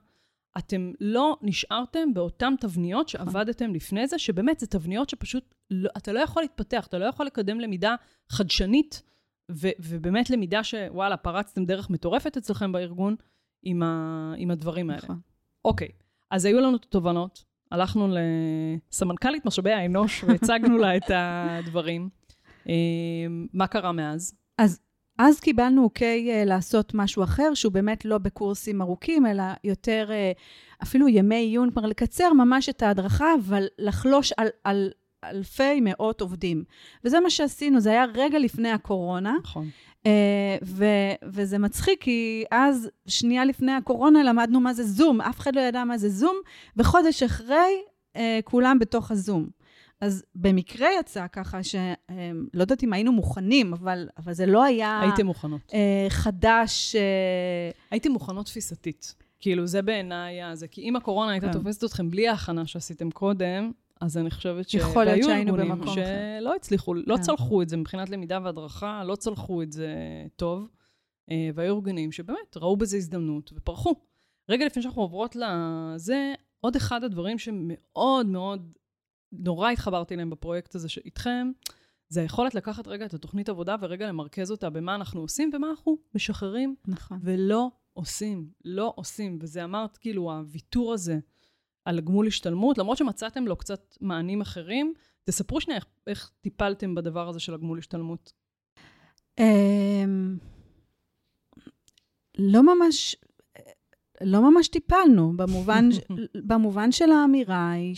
אתם 0.58 0.92
לא 1.00 1.36
נשארתם 1.42 2.14
באותן 2.14 2.54
תבניות 2.60 3.08
שעבדתם 3.08 3.74
לפני 3.74 4.06
זה, 4.06 4.18
שבאמת 4.18 4.60
זה 4.60 4.66
תבניות 4.66 5.08
שפשוט, 5.08 5.54
לא, 5.70 5.90
אתה 5.96 6.12
לא 6.12 6.20
יכול 6.20 6.42
להתפתח, 6.42 6.86
אתה 6.86 6.98
לא 6.98 7.04
יכול 7.04 7.26
לקדם 7.26 7.60
למידה 7.60 7.94
חדשנית, 8.28 9.02
ו, 9.50 9.68
ובאמת 9.78 10.30
למידה 10.30 10.64
שוואלה, 10.64 11.16
פרצתם 11.16 11.64
דרך 11.64 11.90
מטורפת 11.90 12.36
אצלכם 12.36 12.72
בארגון 12.72 13.16
עם, 13.62 13.82
ה, 13.82 14.34
עם 14.36 14.50
הדברים 14.50 14.90
האלה. 14.90 15.02
נכון. 15.02 15.20
אוקיי, 15.64 15.88
אז 16.30 16.44
היו 16.44 16.60
לנו 16.60 16.76
את 16.76 16.84
התובנות, 16.84 17.44
הלכנו 17.70 18.08
לסמנכ"לית 18.08 19.46
משאבי 19.46 19.72
האנוש 19.72 20.24
והצגנו 20.24 20.78
לה 20.78 20.96
את 20.96 21.10
הדברים. 21.14 22.08
אה, 22.68 22.74
מה 23.52 23.66
קרה 23.66 23.92
מאז? 23.92 24.34
אז 24.58 24.80
קיבלנו 25.40 25.84
אוקיי 25.84 26.30
אה, 26.30 26.44
לעשות 26.44 26.94
משהו 26.94 27.24
אחר, 27.24 27.54
שהוא 27.54 27.72
באמת 27.72 28.04
לא 28.04 28.18
בקורסים 28.18 28.82
ארוכים, 28.82 29.26
אלא 29.26 29.42
יותר 29.64 30.08
אה, 30.10 30.32
אפילו 30.82 31.08
ימי 31.08 31.34
עיון, 31.34 31.70
כלומר 31.70 31.88
לקצר 31.88 32.32
ממש 32.32 32.68
את 32.68 32.82
ההדרכה, 32.82 33.26
אבל 33.40 33.66
לחלוש 33.78 34.32
על, 34.36 34.48
על 34.64 34.90
אלפי 35.24 35.80
מאות 35.80 36.20
עובדים. 36.20 36.64
וזה 37.04 37.20
מה 37.20 37.30
שעשינו, 37.30 37.80
זה 37.80 37.90
היה 37.90 38.04
רגע 38.14 38.38
לפני 38.38 38.70
הקורונה, 38.70 39.34
נכון. 39.42 39.68
אה, 40.06 40.56
ו- 40.64 41.14
וזה 41.24 41.58
מצחיק, 41.58 42.02
כי 42.02 42.44
אז, 42.50 42.90
שנייה 43.06 43.44
לפני 43.44 43.72
הקורונה, 43.72 44.22
למדנו 44.22 44.60
מה 44.60 44.72
זה 44.74 44.84
זום, 44.84 45.20
אף 45.20 45.40
אחד 45.40 45.56
לא 45.56 45.60
ידע 45.60 45.84
מה 45.84 45.98
זה 45.98 46.08
זום, 46.08 46.36
וחודש 46.76 47.22
אחרי, 47.22 47.82
אה, 48.16 48.40
כולם 48.44 48.78
בתוך 48.78 49.10
הזום. 49.10 49.61
אז 50.02 50.24
במקרה 50.34 50.88
יצא 51.00 51.26
ככה, 51.32 51.62
שלא 51.62 51.80
יודעת 52.54 52.84
אם 52.84 52.92
היינו 52.92 53.12
מוכנים, 53.12 53.72
אבל, 53.72 54.08
אבל 54.18 54.32
זה 54.32 54.46
לא 54.46 54.64
היה 54.64 55.00
הייתם 55.00 55.26
מוכנות. 55.26 55.60
אה, 55.74 56.06
חדש. 56.08 56.96
אה, 56.96 57.70
הייתם 57.90 58.12
מוכנות 58.12 58.46
תפיסתית. 58.46 59.14
כאילו, 59.40 59.66
זה 59.66 59.82
בעיניי 59.82 60.42
ה... 60.42 60.54
זה 60.54 60.68
כי 60.68 60.80
אם 60.80 60.96
הקורונה 60.96 61.32
הייתה 61.32 61.46
כן. 61.46 61.52
תופסת 61.52 61.84
אתכם 61.84 62.10
בלי 62.10 62.28
ההכנה 62.28 62.66
שעשיתם 62.66 63.10
קודם, 63.10 63.72
אז 64.00 64.18
אני 64.18 64.30
חושבת 64.30 64.68
ש... 64.68 64.74
יכול 64.74 65.04
להיות 65.04 65.24
שהיינו 65.24 65.50
ארגונים 65.50 65.70
במקום 65.70 65.88
אחר. 65.88 66.04
שלא 66.40 66.54
הצליחו, 66.54 66.94
לא 66.94 67.16
כן. 67.16 67.22
צלחו 67.22 67.62
את 67.62 67.68
זה 67.68 67.76
מבחינת 67.76 68.10
למידה 68.10 68.38
והדרכה, 68.42 69.04
לא 69.04 69.16
צלחו 69.16 69.62
את 69.62 69.72
זה 69.72 69.94
טוב. 70.36 70.68
אה, 71.30 71.50
והיו 71.54 71.74
ארגונים 71.74 72.12
שבאמת 72.12 72.56
ראו 72.56 72.76
בזה 72.76 72.96
הזדמנות 72.96 73.52
ופרחו. 73.56 73.94
רגע 74.48 74.66
לפני 74.66 74.82
שאנחנו 74.82 75.02
עוברות 75.02 75.36
לזה, 75.36 76.34
עוד 76.60 76.76
אחד 76.76 77.04
הדברים 77.04 77.38
שמאוד 77.38 78.26
מאוד 78.26 78.72
נורא 79.32 79.70
התחברתי 79.70 80.14
אליהם 80.14 80.30
בפרויקט 80.30 80.74
הזה 80.74 80.88
איתכם, 81.04 81.50
זה 82.08 82.20
היכולת 82.20 82.54
לקחת 82.54 82.86
רגע 82.88 83.06
את 83.06 83.14
התוכנית 83.14 83.48
עבודה 83.48 83.76
ורגע 83.80 84.08
למרכז 84.08 84.50
אותה 84.50 84.70
במה 84.70 84.94
אנחנו 84.94 85.20
עושים 85.20 85.50
ומה 85.54 85.70
אנחנו 85.70 85.98
משחררים 86.14 86.74
נכון. 86.88 87.18
ולא 87.22 87.70
עושים, 87.92 88.50
לא 88.64 88.92
עושים. 88.96 89.38
וזה 89.40 89.64
אמרת, 89.64 89.96
כאילו, 89.96 90.32
הוויתור 90.32 90.92
הזה 90.92 91.18
על 91.84 92.00
גמול 92.00 92.26
השתלמות, 92.26 92.78
למרות 92.78 92.98
שמצאתם 92.98 93.46
לו 93.46 93.56
קצת 93.56 93.96
מענים 94.00 94.40
אחרים, 94.40 94.94
תספרו 95.24 95.60
שנייה 95.60 95.78
איך, 95.78 95.86
איך 96.06 96.30
טיפלתם 96.40 96.94
בדבר 96.94 97.28
הזה 97.28 97.40
של 97.40 97.54
הגמול 97.54 97.78
השתלמות. 97.78 98.32
אמ, 99.38 100.38
לא 102.38 102.62
ממש, 102.62 103.16
לא 104.20 104.50
ממש 104.50 104.68
טיפלנו, 104.68 105.32
במובן, 105.36 105.88
במובן 106.48 106.92
של 106.92 107.10
האמירה 107.10 107.70
היא 107.70 107.94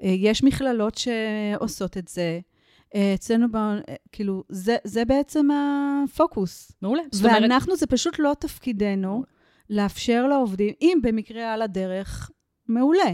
שיש 0.00 0.44
מכללות 0.44 0.94
שעושות 0.94 1.96
את 1.96 2.08
זה. 2.08 2.40
אה, 2.94 3.14
אצלנו, 3.14 3.46
ב, 3.52 3.58
כאילו, 4.12 4.44
זה, 4.48 4.76
זה 4.84 5.04
בעצם 5.04 5.48
הפוקוס. 5.50 6.72
מעולה. 6.82 7.02
זאת 7.12 7.24
אומרת, 7.24 7.42
ואנחנו, 7.42 7.76
זה 7.76 7.86
פשוט 7.86 8.18
לא 8.18 8.32
תפקידנו 8.38 9.24
לאפשר 9.70 10.26
לעובדים, 10.26 10.74
אם 10.82 10.98
במקרה 11.02 11.52
על 11.54 11.62
הדרך, 11.62 12.30
מעולה. 12.68 13.12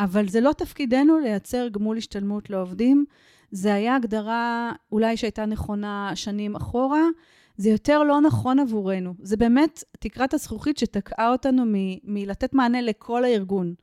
אבל 0.00 0.28
זה 0.28 0.40
לא 0.40 0.52
תפקידנו 0.52 1.18
לייצר 1.18 1.68
גמול 1.68 1.96
השתלמות 1.96 2.50
לעובדים. 2.50 3.04
זה 3.50 3.74
היה 3.74 3.96
הגדרה 3.96 4.72
אולי 4.92 5.16
שהייתה 5.16 5.46
נכונה 5.46 6.10
שנים 6.14 6.56
אחורה, 6.56 7.02
זה 7.56 7.70
יותר 7.70 8.02
לא 8.02 8.20
נכון 8.20 8.58
עבורנו. 8.58 9.14
זה 9.22 9.36
באמת 9.36 9.84
תקרת 9.98 10.34
הזכוכית 10.34 10.78
שתקעה 10.78 11.32
אותנו 11.32 11.64
מ- 11.66 11.98
מלתת 12.04 12.54
מענה 12.54 12.80
לכל 12.82 13.24
הארגון. 13.24 13.74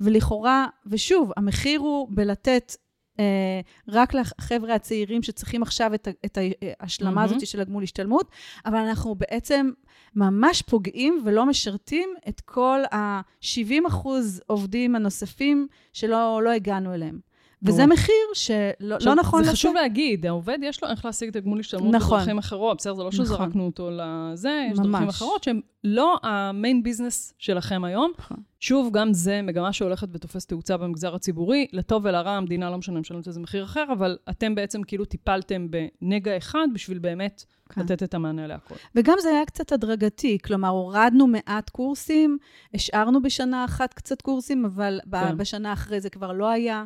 ולכאורה, 0.00 0.66
ושוב, 0.86 1.32
המחיר 1.36 1.80
הוא 1.80 2.08
בלתת 2.10 2.76
אה, 3.20 3.60
רק 3.88 4.14
לחבר'ה 4.14 4.74
הצעירים 4.74 5.22
שצריכים 5.22 5.62
עכשיו 5.62 5.94
את, 5.94 6.08
את 6.24 6.38
ההשלמה 6.80 7.10
מהמם. 7.10 7.24
הזאת 7.24 7.46
של 7.46 7.60
הגמול 7.60 7.82
השתלמות, 7.82 8.30
אבל 8.66 8.78
אנחנו 8.78 9.14
בעצם 9.14 9.70
ממש 10.16 10.62
פוגעים 10.62 11.22
ולא 11.24 11.46
משרתים 11.46 12.08
את 12.28 12.40
כל 12.40 12.80
ה-70 12.92 13.88
אחוז 13.88 14.42
עובדים 14.46 14.96
הנוספים 14.96 15.66
שלא 15.92 16.40
לא 16.44 16.50
הגענו 16.50 16.94
אליהם. 16.94 17.31
וזה. 17.62 17.86
מחיר 17.86 18.14
שלא 18.34 18.94
עכשיו, 18.94 19.14
לא 19.14 19.20
נכון 19.20 19.44
זה 19.44 19.50
לשאת. 19.50 19.58
חשוב 19.58 19.74
להגיד, 19.74 20.26
העובד 20.26 20.58
יש 20.62 20.82
לו 20.82 20.88
איך 20.88 21.04
להשיג 21.04 21.30
תגמול 21.30 21.60
השתלמות 21.60 21.94
נכון. 21.94 22.18
בדרכים 22.18 22.38
אחרות, 22.38 22.78
בסדר? 22.78 22.94
זה 22.94 23.02
לא 23.02 23.08
נכון. 23.08 23.24
שזרקנו 23.24 23.66
אותו 23.66 23.90
לזה, 23.92 24.66
יש 24.70 24.76
דרכים 24.76 24.92
ממש. 24.92 25.08
אחרות 25.08 25.44
שהן 25.44 25.60
לא 25.84 26.16
המיין 26.22 26.82
ביזנס 26.82 27.34
שלכם 27.38 27.84
היום. 27.84 28.12
נכון. 28.18 28.36
שוב, 28.60 28.92
גם 28.92 29.12
זה 29.12 29.42
מגמה 29.42 29.72
שהולכת 29.72 30.08
ותופסת 30.12 30.48
תאוצה 30.48 30.76
במגזר 30.76 31.14
הציבורי, 31.14 31.66
לטוב 31.72 32.04
ולרע, 32.04 32.30
המדינה 32.30 32.70
לא 32.70 32.78
משנה, 32.78 33.00
משלמת 33.00 33.26
איזה 33.26 33.40
מחיר 33.40 33.64
אחר, 33.64 33.84
אבל 33.92 34.18
אתם 34.30 34.54
בעצם 34.54 34.82
כאילו 34.82 35.04
טיפלתם 35.04 35.66
בנגע 35.70 36.36
אחד 36.36 36.66
בשביל 36.74 36.98
באמת 36.98 37.44
כן. 37.68 37.80
לתת 37.80 38.02
את 38.02 38.14
המענה 38.14 38.46
להכל. 38.46 38.74
וגם 38.94 39.16
זה 39.20 39.28
היה 39.28 39.46
קצת 39.46 39.72
הדרגתי, 39.72 40.38
כלומר, 40.44 40.68
הורדנו 40.68 41.26
מעט 41.26 41.70
קורסים, 41.70 42.38
השארנו 42.74 43.22
בשנה 43.22 43.64
אחת 43.64 43.94
קצת 43.94 44.22
קורסים, 44.22 44.64
אבל 44.64 45.00
כן. 45.12 45.36
בשנה 45.36 45.72
אחרי 45.72 46.00
זה 46.00 46.10
כבר 46.10 46.32
לא 46.32 46.48
היה. 46.48 46.84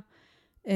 אה, 0.68 0.74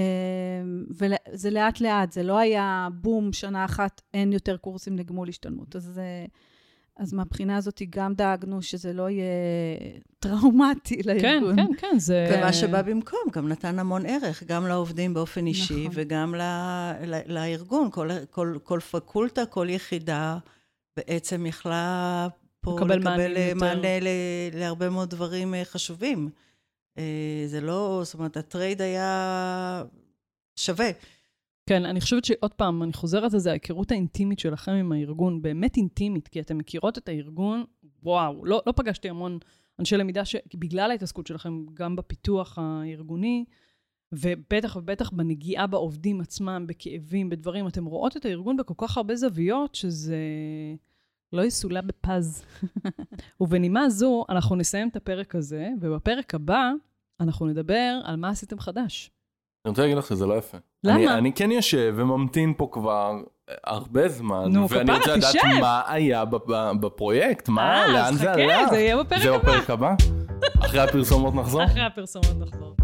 וזה 0.91 1.51
לאט-לאט, 1.51 2.13
זה 2.13 2.23
לא 2.23 2.39
היה 2.39 2.89
בום, 2.95 3.33
שנה 3.33 3.65
אחת 3.65 4.01
אין 4.15 4.33
יותר 4.33 4.57
קורסים 4.57 4.99
לגמול 4.99 5.29
השתלמות. 5.29 5.77
אז, 5.77 6.01
אז 6.97 7.13
מהבחינה 7.13 7.57
הזאת 7.57 7.83
גם 7.91 8.15
דאגנו 8.15 8.63
שזה 8.63 8.93
לא 8.93 9.11
יהיה 9.11 9.25
טראומטי 10.19 11.03
כן, 11.03 11.09
לארגון. 11.09 11.57
כן, 11.57 11.73
כן, 11.79 11.99
זה... 11.99 12.39
ומה 12.39 12.53
שבא 12.53 12.83
במקום 12.83 13.21
גם 13.33 13.49
נתן 13.49 13.79
המון 13.79 14.07
ערך, 14.07 14.43
גם 14.43 14.67
לעובדים 14.67 15.15
באופן 15.15 15.47
אישי, 15.47 15.89
נכון. 15.89 15.93
וגם 15.95 16.35
ל, 16.35 16.43
ל, 17.07 17.21
לארגון. 17.27 17.91
כל, 17.91 18.09
כל, 18.31 18.57
כל 18.63 18.81
פקולטה, 18.81 19.47
כל 19.47 19.67
יחידה 19.71 20.39
בעצם 20.97 21.47
יכלה 21.47 22.29
פה 22.61 22.77
לקבל 22.77 22.99
לקבל, 22.99 23.11
מענים 23.11 23.37
אה, 23.37 23.43
יותר. 23.43 23.57
מענה 23.57 24.01
ל, 24.01 24.07
להרבה 24.55 24.91
מאוד 24.91 25.11
דברים 25.11 25.55
אה, 25.55 25.65
חשובים. 25.65 26.31
אה, 27.01 27.47
זה 27.47 27.61
לא, 27.61 28.01
זאת 28.05 28.15
אומרת, 28.15 28.37
הטרייד 28.37 28.83
היה 28.83 29.83
שווה. 30.57 30.91
כן, 31.67 31.85
אני 31.85 32.01
חושבת 32.01 32.25
שעוד 32.25 32.55
פעם, 32.55 32.83
אני 32.83 32.93
חוזרת 32.93 33.35
על 33.35 33.41
זה, 33.41 33.51
ההיכרות 33.51 33.91
האינטימית 33.91 34.39
שלכם 34.39 34.73
עם 34.73 34.93
הארגון, 34.93 35.43
באמת 35.43 35.77
אינטימית, 35.77 36.29
כי 36.29 36.41
אתם 36.41 36.59
מכירות 36.59 36.99
את 36.99 37.09
הארגון, 37.09 37.65
וואו, 38.03 38.45
לא, 38.45 38.63
לא 38.67 38.73
פגשתי 38.77 39.09
המון 39.09 39.39
אנשי 39.79 39.97
למידה 39.97 40.25
שבגלל 40.25 40.91
ההתעסקות 40.91 41.27
שלכם 41.27 41.65
גם 41.75 41.97
בפיתוח 41.97 42.59
הארגוני, 42.59 43.45
ובטח 44.13 44.77
ובטח 44.77 45.11
בנגיעה 45.11 45.67
בעובדים 45.67 46.21
עצמם, 46.21 46.65
בכאבים, 46.69 47.31
בדברים, 47.31 47.67
אתם 47.67 47.85
רואות 47.85 48.17
את 48.17 48.25
הארגון 48.25 48.57
בכל 48.57 48.75
כך 48.77 48.97
הרבה 48.97 49.17
זוויות, 49.17 49.75
שזה 49.75 50.19
לא 51.33 51.45
יסולא 51.45 51.81
בפז. 51.81 52.45
ובנימה 53.41 53.91
זו, 53.91 54.25
אנחנו 54.29 54.57
נסיים 54.57 54.89
את 54.89 54.97
הפרק 54.97 55.35
הזה, 55.35 55.69
ובפרק 55.81 56.35
הבא, 56.35 56.73
אנחנו 57.21 57.47
נדבר 57.47 57.99
על 58.05 58.17
מה 58.17 58.29
עשיתם 58.29 58.59
חדש. 58.59 59.11
אני 59.65 59.71
רוצה 59.71 59.83
להגיד 59.83 59.97
לך 59.97 60.07
שזה 60.07 60.27
לא 60.27 60.35
יפה. 60.35 60.59
למה? 60.85 60.97
אני, 60.97 61.09
אני 61.09 61.33
כן 61.33 61.51
יושב 61.51 61.95
וממתין 61.97 62.55
פה 62.57 62.69
כבר 62.73 63.13
אה, 63.49 63.55
הרבה 63.65 64.09
זמן, 64.09 64.45
נו, 64.53 64.69
ואני 64.71 64.93
רוצה 64.93 65.17
לדעת. 65.17 65.35
מה 65.61 65.83
היה 65.87 66.25
בפרויקט, 66.81 67.49
מה, 67.49 67.83
אה, 67.83 67.89
לאן 67.89 68.05
אז 68.05 68.15
זה 68.19 68.31
חכה, 68.33 68.43
הלך. 68.43 68.71
זה 68.71 68.79
יהיה 68.79 68.97
בפרק 68.97 69.23
זה 69.23 69.35
הבא. 69.35 69.39
בפרק 69.39 69.71
הבא? 69.71 69.95
אחרי 70.61 70.81
הפרסומות 70.81 71.35
נחזור? 71.35 71.65
אחרי 71.65 71.83
הפרסומות 71.83 72.37
נחזור. 72.39 72.77